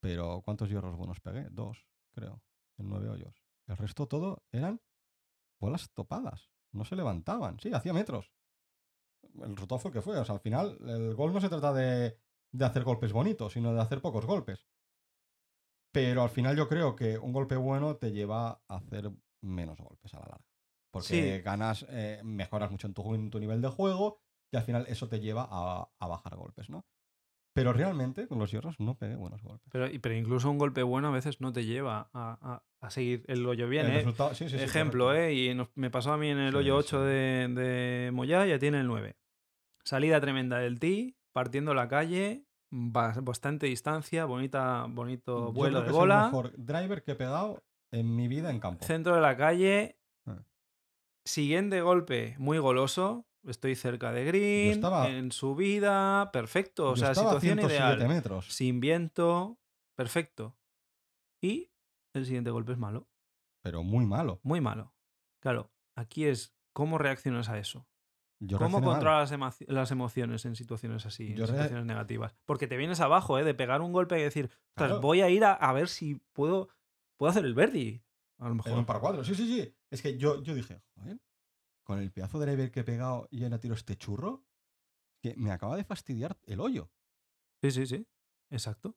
Pero 0.00 0.42
¿cuántos 0.44 0.68
hierros 0.68 0.96
buenos 0.96 1.20
pegué? 1.20 1.48
Dos, 1.50 1.86
creo. 2.10 2.42
En 2.78 2.88
nueve 2.88 3.08
hoyos. 3.08 3.44
El 3.68 3.76
resto 3.76 4.08
todo 4.08 4.42
eran 4.50 4.80
bolas 5.60 5.92
topadas. 5.92 6.50
No 6.72 6.84
se 6.84 6.96
levantaban. 6.96 7.60
Sí, 7.60 7.72
hacía 7.72 7.92
metros. 7.92 8.32
El 9.22 9.54
resultado 9.54 9.78
fue 9.78 9.92
que 9.92 10.02
fue. 10.02 10.18
O 10.18 10.24
sea, 10.24 10.34
al 10.34 10.40
final, 10.40 10.78
el 10.88 11.14
gol 11.14 11.32
no 11.32 11.40
se 11.40 11.48
trata 11.48 11.72
de, 11.72 12.18
de 12.50 12.64
hacer 12.64 12.82
golpes 12.82 13.12
bonitos, 13.12 13.52
sino 13.52 13.72
de 13.72 13.80
hacer 13.80 14.00
pocos 14.02 14.26
golpes. 14.26 14.66
Pero 15.92 16.22
al 16.22 16.30
final 16.30 16.56
yo 16.56 16.68
creo 16.68 16.96
que 16.96 17.18
un 17.18 17.32
golpe 17.32 17.56
bueno 17.56 17.96
te 17.96 18.12
lleva 18.12 18.62
a 18.68 18.76
hacer 18.76 19.10
menos 19.42 19.78
golpes 19.78 20.14
a 20.14 20.20
la 20.20 20.26
larga. 20.26 20.46
Porque 20.90 21.36
Sí. 21.38 21.42
ganas, 21.42 21.86
eh, 21.90 22.20
mejoras 22.24 22.70
mucho 22.70 22.86
en 22.86 22.94
tu, 22.94 23.14
en 23.14 23.30
tu 23.30 23.38
nivel 23.40 23.60
de 23.62 23.68
juego 23.68 24.20
y 24.52 24.56
al 24.56 24.62
final 24.64 24.84
eso 24.88 25.08
te 25.08 25.20
lleva 25.20 25.46
a, 25.50 25.88
a 25.98 26.06
bajar 26.06 26.36
golpes, 26.36 26.68
¿no? 26.70 26.84
Pero 27.54 27.74
realmente 27.74 28.26
con 28.26 28.38
los 28.38 28.50
hierros 28.50 28.80
no 28.80 28.96
pegué 28.96 29.14
buenos 29.16 29.42
golpes. 29.42 29.68
Pero, 29.70 29.86
y- 29.90 29.98
pero 29.98 30.14
incluso 30.14 30.50
un 30.50 30.56
golpe 30.58 30.82
bueno 30.82 31.08
a 31.08 31.10
veces 31.10 31.40
no 31.42 31.52
te 31.52 31.64
lleva 31.66 32.08
a, 32.14 32.38
a- 32.40 32.64
a 32.80 32.90
seguir 32.90 33.24
el 33.28 33.44
hoyo 33.46 33.68
bien. 33.68 33.86
El 33.86 34.08
¿eh? 34.08 34.14
sí, 34.34 34.48
sí, 34.48 34.56
Ejemplo. 34.56 35.14
¿eh? 35.14 35.34
Y 35.34 35.54
nos- 35.54 35.68
me 35.74 35.90
pasó 35.90 36.12
a 36.12 36.18
mí 36.18 36.28
en 36.28 36.38
el 36.38 36.56
hoyo 36.56 36.80
sí. 36.80 36.86
8 36.86 37.02
de, 37.04 37.48
de 37.48 38.10
Moyá, 38.12 38.46
ya 38.46 38.58
tiene 38.58 38.80
el 38.80 38.86
9. 38.86 39.16
Salida 39.84 40.20
tremenda 40.20 40.58
del 40.58 40.78
tee, 40.80 41.16
partiendo 41.32 41.74
la 41.74 41.88
calle, 41.88 42.46
bastante 42.74 43.66
distancia, 43.66 44.24
bonita, 44.24 44.86
bonito 44.88 45.46
Yo 45.48 45.52
vuelo 45.52 45.80
creo 45.80 45.82
que 45.82 45.84
de 45.84 45.90
es 45.90 45.94
el 45.94 46.00
bola. 46.00 46.24
mejor 46.24 46.52
driver 46.56 47.02
que 47.02 47.12
he 47.12 47.14
pegado 47.14 47.62
en 47.92 48.16
mi 48.16 48.28
vida 48.28 48.50
en 48.50 48.60
campo. 48.60 48.84
Centro 48.84 49.14
de 49.14 49.20
la 49.20 49.36
calle. 49.36 49.98
Ah. 50.26 50.42
Siguiente 51.26 51.82
golpe, 51.82 52.34
muy 52.38 52.58
goloso. 52.58 53.26
Estoy 53.46 53.74
cerca 53.74 54.12
de 54.12 54.24
green, 54.24 54.70
estaba- 54.72 55.08
en 55.10 55.32
subida, 55.32 56.30
perfecto. 56.32 56.90
O 56.90 56.96
sea, 56.96 57.14
situación 57.14 57.58
107 57.58 57.74
ideal. 57.96 58.08
metros. 58.08 58.46
Sin 58.54 58.80
viento, 58.80 59.58
perfecto. 59.96 60.56
Y 61.42 61.70
el 62.14 62.24
siguiente 62.24 62.50
golpe 62.50 62.72
es 62.72 62.78
malo, 62.78 63.08
Pero 63.62 63.82
muy 63.82 64.06
malo. 64.06 64.38
muy 64.44 64.60
malo. 64.60 64.94
Claro, 65.42 65.72
aquí 65.96 66.24
es 66.24 66.54
cómo 66.72 66.98
reaccionas 66.98 67.48
a 67.48 67.58
eso. 67.58 67.86
Yo 68.44 68.58
¿Cómo 68.58 68.82
controlas 68.82 69.30
las, 69.30 69.38
emo- 69.38 69.64
las 69.68 69.90
emociones 69.92 70.44
en 70.46 70.56
situaciones 70.56 71.06
así, 71.06 71.28
en 71.32 71.36
situaciones 71.46 71.84
negativas? 71.86 72.34
Porque 72.44 72.66
te 72.66 72.76
vienes 72.76 72.98
abajo, 73.00 73.38
¿eh? 73.38 73.44
De 73.44 73.54
pegar 73.54 73.80
un 73.82 73.92
golpe 73.92 74.18
y 74.18 74.22
decir, 74.22 74.46
"Ostras, 74.70 74.88
Claro. 74.88 75.00
voy 75.00 75.20
a 75.20 75.28
ir 75.30 75.44
a, 75.44 75.52
a 75.52 75.72
ver 75.72 75.86
si 75.88 76.16
puedo, 76.32 76.68
puedo 77.16 77.30
hacer 77.30 77.44
el 77.44 77.54
verdi. 77.54 78.02
A 78.38 78.44
lo 78.46 78.50
En 78.50 78.56
mejor. 78.56 78.78
un 78.78 78.84
par 78.86 79.00
cuatro. 79.00 79.22
Sí, 79.22 79.36
sí, 79.36 79.46
sí. 79.46 79.76
Es 79.90 80.02
que 80.02 80.18
yo, 80.18 80.42
yo 80.42 80.54
dije, 80.56 80.82
joder, 80.96 81.20
con 81.84 82.00
el 82.00 82.10
pedazo 82.10 82.40
de 82.40 82.46
driver 82.46 82.72
que 82.72 82.80
he 82.80 82.84
pegado 82.84 83.28
y 83.30 83.44
ahora 83.44 83.60
tiro 83.60 83.74
este 83.74 83.96
churro, 83.96 84.44
que 85.22 85.34
me 85.36 85.52
acaba 85.52 85.76
de 85.76 85.84
fastidiar 85.84 86.36
el 86.42 86.58
hoyo. 86.58 86.90
Sí, 87.62 87.70
sí, 87.70 87.86
sí. 87.86 88.08
Exacto. 88.50 88.96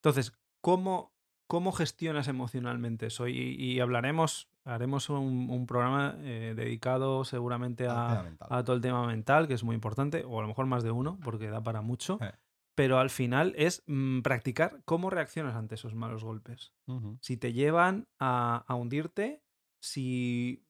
Entonces, 0.00 0.32
¿cómo, 0.60 1.15
cómo 1.46 1.72
gestionas 1.72 2.28
emocionalmente 2.28 3.06
eso? 3.06 3.28
Y, 3.28 3.54
y 3.58 3.80
hablaremos, 3.80 4.48
haremos 4.64 5.08
un, 5.10 5.48
un 5.50 5.66
programa 5.66 6.16
eh, 6.20 6.54
dedicado 6.56 7.24
seguramente 7.24 7.86
a, 7.88 8.36
todo 8.64 8.76
el 8.76 8.82
tema 8.82 9.06
mental, 9.06 9.48
que 9.48 9.54
es 9.54 9.64
muy 9.64 9.74
importante, 9.74 10.24
o 10.26 10.38
a 10.38 10.42
lo 10.42 10.48
mejor 10.48 10.66
más 10.66 10.82
de 10.82 10.90
uno, 10.90 11.18
porque 11.22 11.48
da 11.48 11.62
para 11.62 11.80
mucho. 11.80 12.18
Eh. 12.20 12.32
Pero 12.74 12.98
al 12.98 13.08
final 13.08 13.54
es 13.56 13.82
mm, 13.86 14.20
practicar 14.20 14.82
cómo 14.84 15.08
reaccionas 15.08 15.54
ante 15.54 15.76
esos 15.76 15.94
malos 15.94 16.24
golpes. 16.24 16.74
Si 17.22 17.38
te 17.38 17.54
llevan 17.54 18.06
a, 18.18 18.64
a 18.68 18.74
hundirte, 18.74 19.42
si 19.80 20.66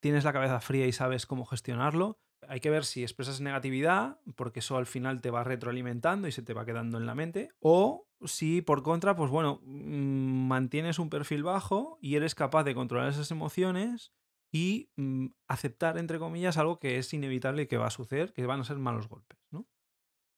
tienes 0.00 0.24
la 0.24 0.32
cabeza 0.32 0.60
fría 0.60 0.86
y 0.86 0.92
sabes 0.92 1.26
cómo 1.26 1.44
gestionarlo, 1.44 2.18
hay 2.48 2.60
que 2.60 2.70
ver 2.70 2.84
si 2.84 3.02
expresas 3.02 3.40
negatividad, 3.40 4.18
porque 4.36 4.60
eso 4.60 4.76
al 4.76 4.86
final 4.86 5.20
te 5.20 5.30
va 5.30 5.44
retroalimentando 5.44 6.28
y 6.28 6.32
se 6.32 6.42
te 6.42 6.54
va 6.54 6.64
quedando 6.64 6.98
en 6.98 7.06
la 7.06 7.14
mente, 7.14 7.50
o 7.60 8.06
si 8.24 8.62
por 8.62 8.82
contra, 8.82 9.16
pues 9.16 9.30
bueno, 9.30 9.60
mm, 9.64 10.46
mantienes 10.48 10.98
un 10.98 11.10
perfil 11.10 11.42
bajo 11.42 11.98
y 12.00 12.16
eres 12.16 12.34
capaz 12.34 12.64
de 12.64 12.74
controlar 12.74 13.08
esas 13.08 13.30
emociones 13.30 14.12
y 14.52 14.90
mm, 14.96 15.26
aceptar, 15.48 15.98
entre 15.98 16.18
comillas, 16.18 16.58
algo 16.58 16.78
que 16.78 16.98
es 16.98 17.12
inevitable 17.14 17.62
y 17.62 17.66
que 17.66 17.78
va 17.78 17.86
a 17.86 17.90
suceder, 17.90 18.32
que 18.32 18.46
van 18.46 18.60
a 18.60 18.64
ser 18.64 18.78
malos 18.78 19.08
golpes, 19.08 19.38
¿no? 19.50 19.66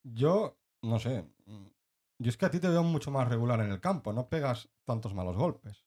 Yo, 0.02 0.58
no 0.82 0.98
sé. 0.98 1.22
mm, 1.46 1.66
Yo 2.18 2.28
es 2.28 2.36
que 2.36 2.46
a 2.46 2.50
ti 2.50 2.60
te 2.60 2.68
veo 2.68 2.82
mucho 2.82 3.10
más 3.10 3.28
regular 3.28 3.60
en 3.60 3.70
el 3.72 3.80
campo. 3.80 4.12
No 4.12 4.28
pegas 4.28 4.70
tantos 4.84 5.14
malos 5.14 5.36
golpes. 5.36 5.83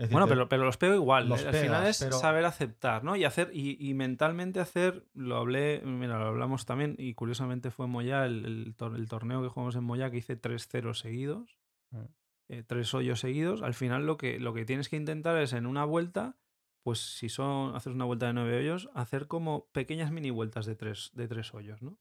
Decir, 0.00 0.12
Bueno, 0.12 0.26
pero, 0.28 0.48
pero 0.48 0.64
los 0.64 0.76
pego 0.78 0.94
igual. 0.94 1.28
los 1.28 1.42
¿eh? 1.42 1.48
Al 1.48 1.54
final 1.54 1.86
es 1.86 1.98
pero- 1.98 2.18
saber 2.18 2.44
aceptar, 2.46 3.04
¿no? 3.04 3.16
Y 3.16 3.24
hacer, 3.24 3.50
y, 3.52 3.76
y 3.78 3.92
mentalmente 3.94 4.58
hacer, 4.60 5.06
lo 5.14 5.36
hablé, 5.36 5.82
mira, 5.84 6.18
lo 6.18 6.26
hablamos 6.26 6.64
también, 6.64 6.94
y 6.98 7.12
curiosamente 7.14 7.70
fue 7.70 7.84
en 7.86 7.92
Moya, 7.92 8.24
el, 8.24 8.44
el 8.46 8.76
tor- 8.76 8.96
el 8.96 9.08
torneo 9.08 9.42
que 9.42 9.48
jugamos 9.48 9.76
en 9.76 9.84
Moya, 9.84 10.10
que 10.10 10.16
hice 10.16 10.36
3-0 10.40 10.94
seguidos, 10.94 11.58
Mm. 11.90 12.04
eh, 12.48 12.62
tres 12.66 12.94
hoyos 12.94 13.20
seguidos. 13.20 13.62
Al 13.62 13.74
final 13.74 14.06
lo 14.06 14.16
que, 14.16 14.38
lo 14.40 14.54
que 14.54 14.64
tienes 14.64 14.88
que 14.88 14.96
intentar 14.96 15.36
es 15.36 15.52
en 15.52 15.66
una 15.66 15.84
vuelta, 15.84 16.36
pues 16.82 16.98
si 17.18 17.28
son, 17.28 17.74
haces 17.76 17.92
una 17.92 18.06
vuelta 18.06 18.26
de 18.26 18.32
nueve 18.32 18.56
hoyos, 18.56 18.88
hacer 18.94 19.26
como 19.26 19.66
pequeñas 19.72 20.10
mini 20.12 20.30
vueltas 20.30 20.64
de 20.66 20.76
tres, 20.76 21.10
de 21.12 21.28
tres 21.28 21.52
hoyos, 21.52 21.82
¿no? 21.82 21.98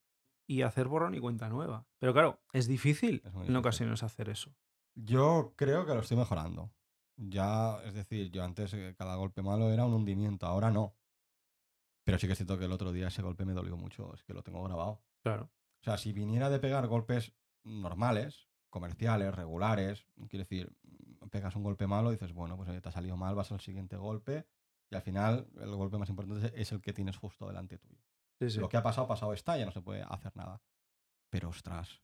Y 0.47 0.62
hacer 0.62 0.88
borrón 0.88 1.15
y 1.15 1.19
cuenta 1.19 1.49
nueva. 1.49 1.85
Pero 1.99 2.13
claro, 2.13 2.39
es 2.53 2.67
difícil 2.67 3.21
Es 3.25 3.49
en 3.49 3.55
ocasiones 3.57 4.03
hacer 4.03 4.29
eso. 4.29 4.55
Yo 4.95 5.53
creo 5.57 5.85
que 5.85 5.93
lo 5.93 5.99
estoy 5.99 6.15
mejorando. 6.17 6.71
Ya, 7.21 7.82
es 7.84 7.93
decir, 7.93 8.32
yo 8.32 8.43
antes 8.43 8.73
eh, 8.73 8.95
cada 8.97 9.15
golpe 9.15 9.41
malo 9.41 9.69
era 9.71 9.86
un 9.86 9.93
hundimiento, 9.93 10.45
ahora 10.45 10.71
no. 10.71 10.95
Pero 12.05 12.17
sí 12.17 12.27
que 12.27 12.34
es 12.34 12.39
cierto 12.39 12.58
que 12.58 12.65
el 12.65 12.71
otro 12.71 12.93
día 12.93 13.10
ese 13.10 13.21
golpe 13.21 13.43
me 13.43 13.53
dolió 13.53 13.75
mucho, 13.75 14.13
es 14.13 14.23
que 14.23 14.34
lo 14.34 14.41
tengo 14.41 14.63
grabado. 14.63 15.01
Claro. 15.21 15.51
O 15.82 15.84
sea, 15.84 15.97
si 15.97 16.13
viniera 16.13 16.49
de 16.49 16.60
pegar 16.60 16.88
golpes 16.88 17.34
normales, 17.63 18.47
comerciales, 18.69 19.36
regulares, 19.36 20.08
quiero 20.29 20.45
decir, 20.45 20.71
mm, 20.84 21.27
pegas 21.27 21.58
un 21.58 21.63
golpe 21.63 21.88
malo 21.88 22.10
y 22.10 22.15
dices, 22.15 22.32
bueno, 22.32 22.55
pues 22.55 22.69
oye, 22.69 22.79
te 22.79 22.88
ha 22.88 22.93
salido 22.93 23.17
mal, 23.17 23.36
vas 23.36 23.51
al 23.51 23.60
siguiente 23.60 23.97
golpe 23.97 24.47
y 24.89 24.95
al 24.95 25.01
final 25.01 25.47
el 25.60 25.75
golpe 25.75 25.97
más 25.97 26.10
importante 26.10 26.53
es 26.55 26.71
el 26.71 26.82
que 26.82 26.93
tienes 26.93 27.17
justo 27.17 27.47
delante 27.47 27.77
tuyo. 27.77 28.01
Sí, 28.39 28.49
sí. 28.49 28.60
Lo 28.60 28.69
que 28.69 28.77
ha 28.77 28.84
pasado, 28.84 29.08
pasado 29.08 29.34
está, 29.34 29.58
ya 29.58 29.65
no 29.65 29.71
se 29.71 29.82
puede 29.82 30.03
hacer 30.03 30.34
nada. 30.38 30.62
Pero 31.29 31.49
ostras, 31.49 32.01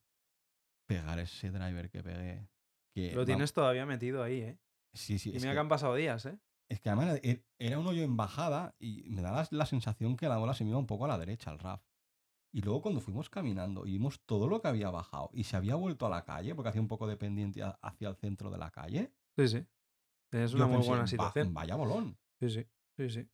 pegar 0.86 1.19
ese 1.19 1.51
driver 1.51 1.89
que 1.89 2.04
pegué. 2.04 2.49
Que, 2.93 3.13
Lo 3.13 3.25
tienes 3.25 3.54
todavía 3.54 3.86
metido 3.86 4.21
ahí, 4.21 4.41
¿eh? 4.41 4.60
Sí, 4.95 5.19
sí, 5.19 5.29
Y 5.29 5.34
mira 5.34 5.49
que, 5.49 5.53
que 5.53 5.60
han 5.60 5.69
pasado 5.69 5.93
días, 5.95 6.25
¿eh? 6.25 6.39
es 6.67 6.79
que 6.79 6.89
además 6.89 7.19
e- 7.21 7.45
era 7.60 7.77
un 7.77 7.86
hoyo 7.86 8.01
en 8.01 8.17
bajada 8.17 8.75
y 8.79 9.03
me 9.10 9.21
da 9.21 9.47
la, 9.51 9.65
sensación 9.67 10.17
que 10.17 10.27
la 10.27 10.38
bola 10.38 10.53
se 10.55 10.63
me 10.63 10.71
iba 10.71 10.79
un 10.79 10.88
poco 10.88 11.05
a 11.05 11.08
la 11.08 11.17
derecha, 11.19 11.51
al 11.51 11.60
RAF. 11.60 11.81
Y 12.51 12.62
luego 12.62 12.81
cuando 12.81 13.01
fuimos 13.01 13.29
caminando 13.29 13.86
y 13.86 13.91
vimos 13.91 14.21
todo 14.25 14.47
lo 14.47 14.62
que 14.62 14.69
había 14.69 14.89
bajado 14.89 15.29
y 15.34 15.43
se 15.43 15.58
había 15.58 15.75
vuelto 15.75 16.05
a 16.08 16.10
la 16.10 16.23
calle, 16.23 16.55
porque 16.55 16.69
hacía 16.69 16.81
un 16.81 16.88
poco 16.88 17.05
de 17.05 17.17
pendiente 17.17 17.62
hacia 17.81 18.08
el 18.10 18.15
centro 18.15 18.49
de 18.49 18.58
la 18.58 18.71
calle, 18.71 19.12
Sí, 19.38 19.47
sí. 19.49 19.65
Es 20.31 20.53
una 20.53 20.65
muy 20.65 20.75
pensé, 20.77 20.89
buena 20.89 21.03
"Va- 21.03 21.08
situación. 21.08 21.53
vaya 21.53 21.75
bolón. 21.75 22.17
Sí, 22.39 22.49
sí. 22.49 22.65
Sí, 22.97 23.10
sí. 23.10 23.29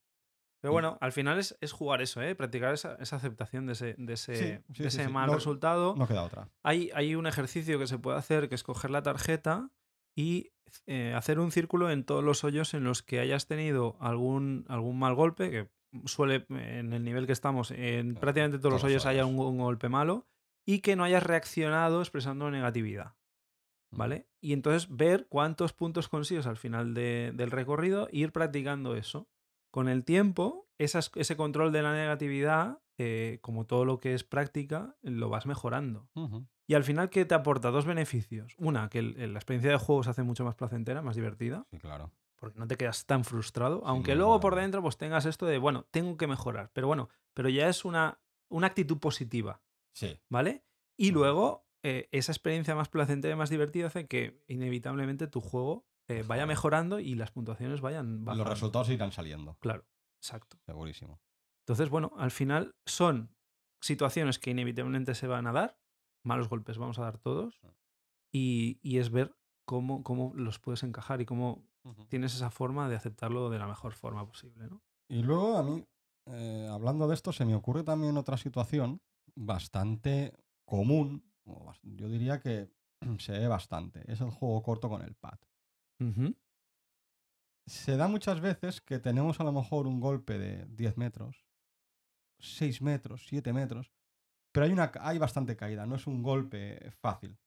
Pero 0.60 0.74
bueno, 0.74 0.98
al 1.02 1.12
final 1.12 1.40
es, 1.40 1.58
es 1.62 1.72
jugar 1.72 2.02
eso, 2.02 2.22
¿eh? 2.22 2.36
Practicar 2.36 2.74
esa, 2.74 2.96
esa 2.96 3.16
aceptación 3.16 3.66
de 3.66 3.74
ese, 3.74 3.96
de 3.98 4.14
ese, 4.14 4.36
Sí, 4.36 4.64
sí, 4.76 4.82
de 4.84 4.88
ese 4.90 5.06
sí. 5.06 5.12
mal 5.12 5.28
No- 5.28 5.34
resultado. 5.36 5.96
No 5.96 6.08
queda 6.08 6.24
otra. 6.24 6.50
Hay, 6.64 6.90
hay 6.94 7.16
un 7.16 7.26
ejercicio 7.28 7.80
que 7.80 7.88
se 7.88 7.98
puede 7.98 8.18
hacer 8.18 8.50
que 8.50 8.56
es 8.56 8.64
coger 8.64 8.92
la 8.92 9.02
tarjeta 9.02 9.72
y 10.16 10.52
eh, 10.88 11.14
hacer 11.16 11.40
un 11.40 11.52
círculo 11.52 11.90
en 11.92 12.04
todos 12.06 12.24
los 12.24 12.44
hoyos 12.44 12.74
en 12.74 12.84
los 12.84 13.02
que 13.04 13.20
hayas 13.20 13.48
tenido 13.48 13.98
algún, 14.00 14.66
algún 14.70 14.98
mal 15.00 15.16
golpe, 15.16 15.50
que 15.52 15.70
suele, 16.06 16.46
en 16.50 16.94
el 16.94 17.04
nivel 17.04 17.26
que 17.26 17.34
estamos, 17.34 17.72
en 17.72 18.16
prácticamente 18.16 18.58
todos, 18.60 18.72
los 18.74 18.82
todos 18.82 18.84
los 18.84 18.84
hoyos 18.84 19.06
haya 19.06 19.26
un, 19.26 19.38
un 19.38 19.58
golpe 19.58 19.90
malo, 19.90 20.28
y 20.66 20.80
que 20.80 20.96
no 20.96 21.04
hayas 21.04 21.24
reaccionado 21.24 22.02
expresando 22.02 22.50
negatividad. 22.52 23.16
Mm. 23.92 23.98
¿Vale? 23.98 24.28
Y 24.40 24.54
entonces 24.54 24.88
ver 24.96 25.28
cuántos 25.28 25.74
puntos 25.74 26.08
consigues 26.08 26.48
al 26.48 26.56
final 26.58 26.94
de- 26.94 27.32
del 27.36 27.52
recorrido 27.52 28.08
e 28.08 28.20
ir 28.20 28.32
practicando 28.32 28.96
eso. 28.96 29.28
Con 29.72 29.90
el 29.90 30.06
tiempo, 30.06 30.70
esas- 30.78 31.12
ese 31.16 31.36
control 31.36 31.72
de 31.74 31.82
la 31.82 31.94
negatividad, 31.94 32.80
eh, 32.98 33.40
como 33.42 33.66
todo 33.66 33.84
lo 33.84 34.00
que 34.00 34.14
es 34.14 34.24
práctica, 34.24 34.96
lo 35.02 35.28
vas 35.30 35.46
mejorando. 35.46 36.10
Y 36.72 36.74
al 36.74 36.86
final, 36.86 37.10
¿qué 37.10 37.26
te 37.26 37.36
aporta? 37.36 37.70
Dos 37.70 37.86
beneficios. 37.86 38.56
Una, 38.58 38.88
que 38.88 39.00
el- 39.00 39.34
la 39.34 39.40
experiencia 39.40 39.72
de 39.72 39.78
juego 39.78 40.04
se 40.04 40.10
hace 40.12 40.24
mucho 40.24 40.46
más 40.46 40.56
placentera, 40.56 41.02
más 41.02 41.18
divertida, 41.18 41.66
Sí, 41.70 41.78
claro. 41.80 42.14
porque 42.38 42.58
no 42.58 42.66
te 42.66 42.78
quedas 42.78 43.06
tan 43.06 43.26
frustrado, 43.26 43.80
Sí, 43.80 43.84
aunque 43.88 44.16
luego 44.16 44.40
por 44.40 44.56
dentro 44.56 44.82
pues 44.82 44.96
tengas 44.96 45.26
esto 45.26 45.46
de, 45.46 45.58
bueno, 45.58 45.86
tengo 45.92 46.16
que 46.16 46.28
mejorar, 46.28 46.70
pero 46.72 46.88
bueno, 46.88 47.10
pero 47.34 47.50
ya 47.50 47.68
es 47.68 47.84
una, 47.84 48.22
una 48.50 48.68
actitud 48.68 49.00
positiva, 49.00 49.62
Sí. 49.92 50.18
¿vale? 50.30 50.64
Y 50.96 51.12
luego, 51.12 51.68
eh, 51.84 52.08
esa 52.14 52.32
experiencia 52.32 52.74
más 52.74 52.88
placentera 52.88 53.34
y 53.34 53.38
más 53.38 53.50
divertida 53.50 53.88
hace 53.88 54.08
que 54.08 54.42
inevitablemente 54.48 55.28
tu 55.28 55.42
juego 55.42 55.86
eh, 56.08 56.24
vaya 56.26 56.46
mejorando 56.46 57.00
y 57.00 57.16
las 57.16 57.32
puntuaciones 57.32 57.82
vayan 57.82 58.24
bajando. 58.24 58.46
Los 58.46 58.54
resultados 58.54 58.88
irán 58.92 59.12
saliendo, 59.12 59.58
Claro, 59.60 59.86
exacto. 60.16 60.58
segurísimo. 60.66 61.20
Entonces, 61.66 61.90
bueno, 61.90 62.14
al 62.18 62.32
final 62.32 62.76
son 62.86 63.36
situaciones 63.82 64.40
que 64.40 64.52
inevitablemente 64.52 65.16
se 65.16 65.28
van 65.28 65.48
a 65.48 65.52
dar, 65.52 65.78
malos 66.24 66.50
golpes 66.50 66.78
vamos 66.78 67.00
a 67.00 67.04
dar 67.04 67.18
todos, 67.18 67.60
Mm. 67.64 67.68
y, 68.34 68.80
y 68.82 68.98
es 69.00 69.10
ver 69.12 69.36
cómo, 69.66 70.04
cómo 70.04 70.34
los 70.36 70.60
puedes 70.60 70.84
encajar 70.84 71.22
y 71.22 71.26
cómo 71.26 71.68
tienes 72.10 72.34
esa 72.36 72.50
forma 72.52 72.88
de 72.90 72.96
aceptarlo 72.96 73.50
de 73.50 73.58
la 73.60 73.68
mejor 73.68 73.94
forma 73.94 74.26
posible, 74.26 74.68
¿no? 74.70 74.82
Y 75.10 75.24
luego 75.24 75.58
a 75.58 75.64
mí, 75.64 75.84
eh, 76.28 76.68
hablando 76.72 77.08
de 77.08 77.16
esto, 77.16 77.32
se 77.34 77.44
me 77.46 77.56
ocurre 77.56 77.84
también 77.84 78.16
otra 78.18 78.38
situación 78.38 79.02
bastante 79.36 80.34
común, 80.66 81.24
yo 81.82 82.08
diría 82.08 82.40
que 82.40 82.70
se 83.20 83.34
ve 83.34 83.48
bastante, 83.48 84.10
es 84.12 84.22
el 84.22 84.30
juego 84.30 84.62
corto 84.64 84.90
con 84.90 85.02
el 85.02 85.16
pad. 85.16 85.40
Se 87.68 87.96
da 87.96 88.08
muchas 88.08 88.42
veces 88.42 88.82
que 88.82 89.00
tenemos 89.00 89.40
a 89.40 89.44
lo 89.44 89.52
mejor 89.52 89.88
un 89.88 90.00
golpe 90.00 90.38
de 90.38 90.66
10 90.66 90.98
metros, 90.98 91.46
6 92.40 92.82
metros, 92.82 93.26
7 93.28 93.54
metros, 93.54 93.92
pero 94.52 94.66
hay, 94.66 94.72
una, 94.72 94.92
hay 95.02 95.18
bastante 95.18 95.56
caída, 95.56 95.86
no 95.86 95.96
es 95.96 96.08
un 96.08 96.22
golpe 96.24 96.92
fácil. 97.02 97.38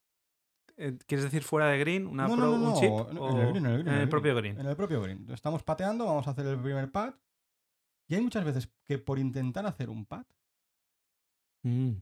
Eh, 0.77 0.97
¿Quieres 1.07 1.23
decir 1.23 1.43
fuera 1.43 1.67
de 1.67 1.77
green? 1.79 2.05
Una 2.07 2.27
no, 2.27 2.35
pro- 2.35 2.45
no, 2.45 2.57
no, 2.57 2.73
un 2.73 2.79
chip? 2.79 2.91
en 2.91 3.17
el 3.17 3.51
green, 3.51 3.65
en 3.65 3.65
el 3.65 3.73
green, 3.83 3.87
en 3.87 3.87
en 3.87 3.95
el 3.95 4.01
el 4.01 4.09
propio 4.09 4.35
green. 4.35 4.59
En 4.59 4.65
el 4.65 4.75
propio 4.75 5.01
green. 5.01 5.25
Estamos 5.31 5.63
pateando, 5.63 6.05
vamos 6.05 6.27
a 6.27 6.31
hacer 6.31 6.45
el 6.47 6.59
primer 6.59 6.91
pad. 6.91 7.13
Y 8.07 8.15
hay 8.15 8.21
muchas 8.21 8.43
veces 8.45 8.69
que 8.83 8.97
por 8.97 9.17
intentar 9.19 9.65
hacer 9.65 9.89
un 9.89 10.05
pad 10.05 10.25
Mm, 11.63 11.93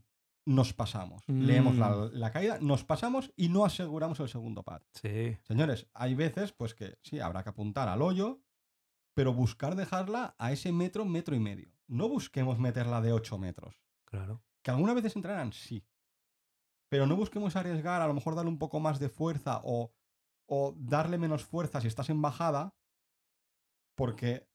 nos 0.46 0.74
pasamos. 0.74 1.24
Leemos 1.28 1.76
la, 1.78 1.90
Mm. 1.96 2.10
la 2.16 2.32
caída, 2.32 2.58
nos 2.60 2.84
pasamos 2.84 3.32
y 3.38 3.48
no 3.50 3.64
aseguramos 3.64 4.20
el 4.20 4.28
segundo 4.28 4.64
pad. 4.64 4.82
sí, 4.92 5.38
Señores, 5.44 5.88
hay 5.94 6.16
veces 6.16 6.52
pues 6.52 6.74
que 6.76 6.98
sí, 7.02 7.20
habrá 7.20 7.44
que 7.44 7.50
apuntar 7.50 7.88
al 7.88 8.02
hoyo, 8.02 8.42
pero 9.14 9.34
buscar 9.34 9.76
dejarla 9.76 10.36
a 10.38 10.52
ese 10.52 10.72
metro, 10.74 11.06
metro 11.06 11.36
y 11.36 11.40
medio. 11.40 11.72
No 11.88 12.10
busquemos 12.10 12.60
meterla 12.60 13.02
de 13.02 13.14
8 13.14 13.38
metros. 13.38 13.82
claro. 14.06 14.42
Que 14.64 14.72
algunas 14.72 14.96
veces 14.96 15.16
entrarán, 15.16 15.52
sí. 15.54 15.86
Pero 16.90 17.06
no 17.08 17.16
busquemos 17.16 17.56
arriesgar, 17.56 18.02
a 18.02 18.08
lo 18.08 18.14
mejor 18.14 18.36
darle 18.36 18.50
un 18.52 18.60
poco 18.60 18.80
más 18.80 19.00
de 19.00 19.10
fuerza 19.10 19.62
o, 19.64 19.94
o 20.48 20.74
darle 20.78 21.18
menos 21.18 21.44
fuerza 21.44 21.82
si 21.82 21.88
estás 21.88 22.10
en 22.10 22.22
bajada, 22.22 22.76
porque 23.96 24.48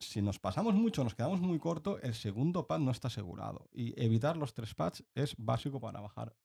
si 0.00 0.22
nos 0.22 0.38
pasamos 0.38 0.74
mucho, 0.74 1.02
nos 1.02 1.14
quedamos 1.14 1.40
muy 1.40 1.58
corto, 1.58 2.00
el 2.00 2.14
segundo 2.14 2.66
pad 2.66 2.78
no 2.78 2.90
está 2.90 3.08
asegurado. 3.08 3.68
Y 3.72 4.00
evitar 4.02 4.36
los 4.36 4.54
tres 4.54 4.74
pads 4.74 5.04
es 5.14 5.34
básico 5.38 5.80
para 5.80 6.00
bajar 6.00 6.36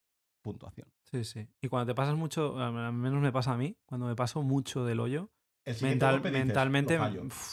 puntuación. 0.42 0.92
Sí, 1.04 1.24
sí. 1.24 1.48
Y 1.62 1.68
cuando 1.70 1.92
te 1.92 1.96
pasas 1.96 2.16
mucho, 2.16 2.58
al 2.58 2.94
menos 2.94 3.22
me 3.22 3.32
pasa 3.32 3.54
a 3.54 3.58
mí, 3.58 3.78
cuando 3.86 4.08
me 4.08 4.16
paso 4.16 4.42
mucho 4.42 4.84
del 4.86 5.00
hoyo, 5.00 5.32
mental- 5.66 6.16
dices, 6.22 6.32
mentalmente, 6.32 6.98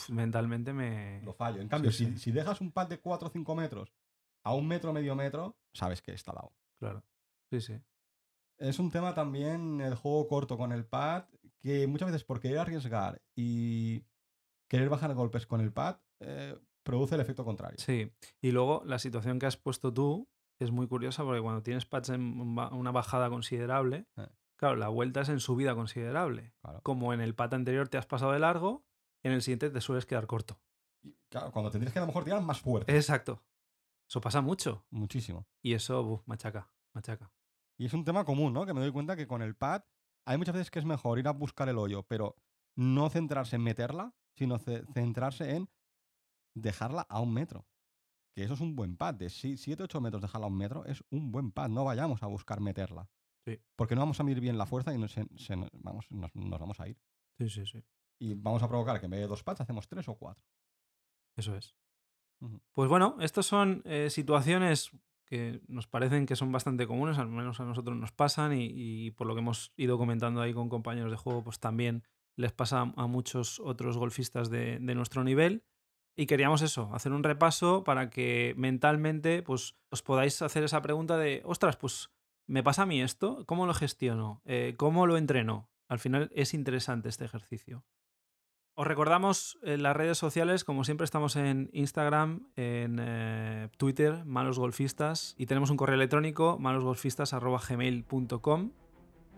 mentalmente 0.09 0.73
me... 0.73 1.21
Lo 1.23 1.33
fallo. 1.33 1.61
En 1.61 1.69
cambio, 1.69 1.91
Sí, 1.91 2.05
si, 2.13 2.17
si 2.17 2.31
dejas 2.31 2.59
un 2.61 2.71
pad 2.71 2.87
de 2.87 2.99
4 2.99 3.27
o 3.27 3.31
5 3.31 3.55
metros 3.55 3.93
a 4.43 4.53
un 4.53 4.67
metro, 4.67 4.93
medio 4.93 5.15
metro, 5.15 5.57
sabes 5.73 6.01
que 6.01 6.11
está 6.13 6.31
dado. 6.33 6.53
Claro. 6.79 7.03
Sí, 7.51 7.61
sí. 7.61 7.79
Es 8.57 8.79
un 8.79 8.91
tema 8.91 9.13
también 9.13 9.81
el 9.81 9.95
juego 9.95 10.27
corto 10.27 10.57
con 10.57 10.71
el 10.71 10.85
pad, 10.85 11.25
que 11.61 11.87
muchas 11.87 12.07
veces 12.11 12.23
por 12.23 12.39
querer 12.39 12.59
arriesgar 12.59 13.21
y 13.35 14.03
querer 14.69 14.89
bajar 14.89 15.13
golpes 15.13 15.45
con 15.47 15.61
el 15.61 15.71
pad, 15.73 15.97
eh, 16.19 16.57
produce 16.83 17.15
el 17.15 17.21
efecto 17.21 17.43
contrario. 17.43 17.77
Sí. 17.79 18.11
Y 18.41 18.51
luego 18.51 18.83
la 18.85 18.99
situación 18.99 19.39
que 19.39 19.45
has 19.47 19.57
puesto 19.57 19.93
tú 19.93 20.27
es 20.59 20.71
muy 20.71 20.87
curiosa 20.87 21.23
porque 21.23 21.41
cuando 21.41 21.63
tienes 21.63 21.85
pads 21.85 22.09
en 22.09 22.39
una 22.41 22.91
bajada 22.91 23.29
considerable, 23.29 24.05
Eh. 24.17 24.27
claro, 24.57 24.75
la 24.75 24.89
vuelta 24.89 25.21
es 25.21 25.29
en 25.29 25.39
subida 25.39 25.73
considerable. 25.75 26.53
Claro. 26.61 26.81
Como 26.83 27.13
en 27.13 27.21
el 27.21 27.33
pad 27.35 27.53
anterior 27.55 27.87
te 27.89 27.97
has 27.97 28.05
pasado 28.05 28.31
de 28.31 28.39
largo, 28.39 28.85
en 29.23 29.31
el 29.33 29.41
siguiente 29.41 29.69
te 29.71 29.81
sueles 29.81 30.05
quedar 30.05 30.27
corto. 30.27 30.59
Y, 31.03 31.15
claro, 31.29 31.51
cuando 31.51 31.71
tendrías 31.71 31.93
que 31.93 31.99
a 31.99 32.03
lo 32.03 32.07
mejor 32.07 32.23
tirar 32.23 32.41
más 32.41 32.59
fuerte. 32.61 32.95
Exacto. 32.95 33.41
Eso 34.11 34.19
pasa 34.19 34.41
mucho. 34.41 34.85
Muchísimo. 34.89 35.47
Y 35.63 35.71
eso, 35.73 36.03
buf, 36.03 36.21
machaca, 36.27 36.69
machaca. 36.93 37.31
Y 37.79 37.85
es 37.85 37.93
un 37.93 38.03
tema 38.03 38.25
común, 38.25 38.51
¿no? 38.51 38.65
Que 38.65 38.73
me 38.73 38.81
doy 38.81 38.91
cuenta 38.91 39.15
que 39.15 39.25
con 39.25 39.41
el 39.41 39.55
pad 39.55 39.83
hay 40.27 40.37
muchas 40.37 40.53
veces 40.53 40.69
que 40.69 40.79
es 40.79 40.85
mejor 40.85 41.17
ir 41.17 41.29
a 41.29 41.31
buscar 41.31 41.69
el 41.69 41.77
hoyo, 41.77 42.03
pero 42.03 42.35
no 42.75 43.09
centrarse 43.09 43.55
en 43.55 43.63
meterla, 43.63 44.13
sino 44.35 44.59
ce- 44.59 44.83
centrarse 44.93 45.55
en 45.55 45.69
dejarla 46.57 47.03
a 47.03 47.21
un 47.21 47.33
metro. 47.33 47.65
Que 48.35 48.43
eso 48.43 48.53
es 48.55 48.59
un 48.59 48.75
buen 48.75 48.97
pad. 48.97 49.13
De 49.13 49.27
7-8 49.27 50.01
metros 50.01 50.21
dejarla 50.21 50.47
a 50.47 50.49
un 50.49 50.57
metro 50.57 50.83
es 50.83 51.05
un 51.09 51.31
buen 51.31 51.53
pad. 51.53 51.69
No 51.69 51.85
vayamos 51.85 52.21
a 52.21 52.27
buscar 52.27 52.59
meterla. 52.59 53.09
Sí. 53.47 53.61
Porque 53.77 53.95
no 53.95 54.01
vamos 54.01 54.19
a 54.19 54.23
medir 54.23 54.41
bien 54.41 54.57
la 54.57 54.65
fuerza 54.65 54.93
y 54.93 54.97
nos, 54.97 55.13
se- 55.13 55.25
se 55.37 55.55
nos- 55.55 55.69
vamos, 55.71 56.05
nos, 56.11 56.35
nos 56.35 56.59
vamos 56.59 56.81
a 56.81 56.89
ir. 56.89 56.99
Sí, 57.39 57.49
sí, 57.49 57.65
sí. 57.65 57.81
Y 58.19 58.33
vamos 58.35 58.61
a 58.61 58.67
provocar 58.67 58.99
que 58.99 59.05
en 59.05 59.11
vez 59.11 59.21
de 59.21 59.27
dos 59.27 59.41
pads 59.41 59.61
hacemos 59.61 59.87
tres 59.87 60.09
o 60.09 60.15
cuatro. 60.15 60.45
Eso 61.37 61.55
es. 61.55 61.73
Pues 62.73 62.89
bueno, 62.89 63.17
estas 63.19 63.45
son 63.45 63.81
eh, 63.85 64.09
situaciones 64.09 64.91
que 65.25 65.61
nos 65.67 65.87
parecen 65.87 66.25
que 66.25 66.35
son 66.35 66.51
bastante 66.51 66.87
comunes, 66.87 67.17
al 67.17 67.29
menos 67.29 67.59
a 67.59 67.65
nosotros 67.65 67.95
nos 67.95 68.11
pasan 68.11 68.51
y, 68.53 69.11
por 69.11 69.27
lo 69.27 69.33
que 69.33 69.39
hemos 69.39 69.71
ido 69.77 69.97
comentando 69.97 70.41
ahí 70.41 70.53
con 70.53 70.67
compañeros 70.67 71.11
de 71.11 71.17
juego, 71.17 71.43
pues 71.43 71.59
también 71.59 72.03
les 72.35 72.51
pasa 72.51 72.91
a 72.95 73.07
muchos 73.07 73.59
otros 73.59 73.97
golfistas 73.97 74.49
de, 74.49 74.79
de 74.79 74.95
nuestro 74.95 75.23
nivel. 75.23 75.63
Y 76.17 76.25
queríamos 76.25 76.61
eso, 76.61 76.89
hacer 76.93 77.13
un 77.13 77.23
repaso 77.23 77.85
para 77.85 78.09
que 78.09 78.53
mentalmente 78.57 79.41
pues, 79.43 79.77
os 79.89 80.01
podáis 80.01 80.41
hacer 80.41 80.63
esa 80.63 80.81
pregunta 80.81 81.17
de, 81.17 81.41
ostras, 81.45 81.77
pues 81.77 82.09
me 82.47 82.63
pasa 82.63 82.81
a 82.81 82.85
mí 82.85 83.01
esto, 83.01 83.45
¿cómo 83.45 83.65
lo 83.65 83.73
gestiono? 83.73 84.41
Eh, 84.43 84.75
¿Cómo 84.77 85.07
lo 85.07 85.15
entreno? 85.15 85.69
Al 85.87 85.99
final 85.99 86.29
es 86.35 86.53
interesante 86.53 87.07
este 87.07 87.23
ejercicio. 87.23 87.85
Os 88.81 88.87
recordamos 88.87 89.59
en 89.61 89.83
las 89.83 89.95
redes 89.95 90.17
sociales, 90.17 90.63
como 90.63 90.83
siempre 90.83 91.05
estamos 91.05 91.35
en 91.35 91.69
Instagram, 91.71 92.47
en 92.55 92.97
eh, 92.99 93.69
Twitter, 93.77 94.25
Malos 94.25 94.57
Golfistas, 94.57 95.35
y 95.37 95.45
tenemos 95.45 95.69
un 95.69 95.77
correo 95.77 95.97
electrónico, 95.97 96.57
malosgolfistas.gmail.com. 96.57 98.71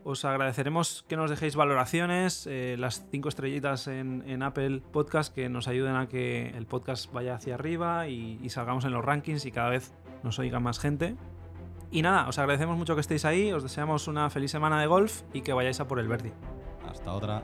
Os 0.06 0.24
agradeceremos 0.24 1.04
que 1.10 1.18
nos 1.18 1.30
dejéis 1.30 1.58
valoraciones, 1.58 2.48
eh, 2.48 2.78
las 2.80 3.06
cinco 3.12 3.28
estrellitas 3.28 3.90
en, 3.90 4.24
en 4.28 4.44
Apple 4.44 4.82
Podcast 4.94 5.36
que 5.36 5.50
nos 5.50 5.68
ayuden 5.68 5.98
a 5.98 6.08
que 6.08 6.52
el 6.56 6.66
podcast 6.66 7.12
vaya 7.12 7.36
hacia 7.36 7.56
arriba 7.56 8.08
y, 8.08 8.40
y 8.42 8.50
salgamos 8.50 8.86
en 8.86 8.94
los 8.94 9.04
rankings 9.04 9.46
y 9.46 9.52
cada 9.52 9.68
vez 9.68 9.94
nos 10.24 10.40
oiga 10.40 10.62
más 10.62 10.80
gente. 10.80 11.18
Y 11.92 12.02
nada, 12.02 12.30
os 12.30 12.40
agradecemos 12.40 12.78
mucho 12.78 12.96
que 12.96 13.02
estéis 13.02 13.26
ahí, 13.26 13.52
os 13.52 13.62
deseamos 13.62 14.08
una 14.08 14.30
feliz 14.30 14.52
semana 14.52 14.80
de 14.80 14.88
golf 14.88 15.24
y 15.34 15.42
que 15.42 15.52
vayáis 15.52 15.82
a 15.82 15.88
por 15.90 16.00
el 16.00 16.08
Verdi. 16.08 16.32
Hasta 16.88 17.12
otra. 17.12 17.44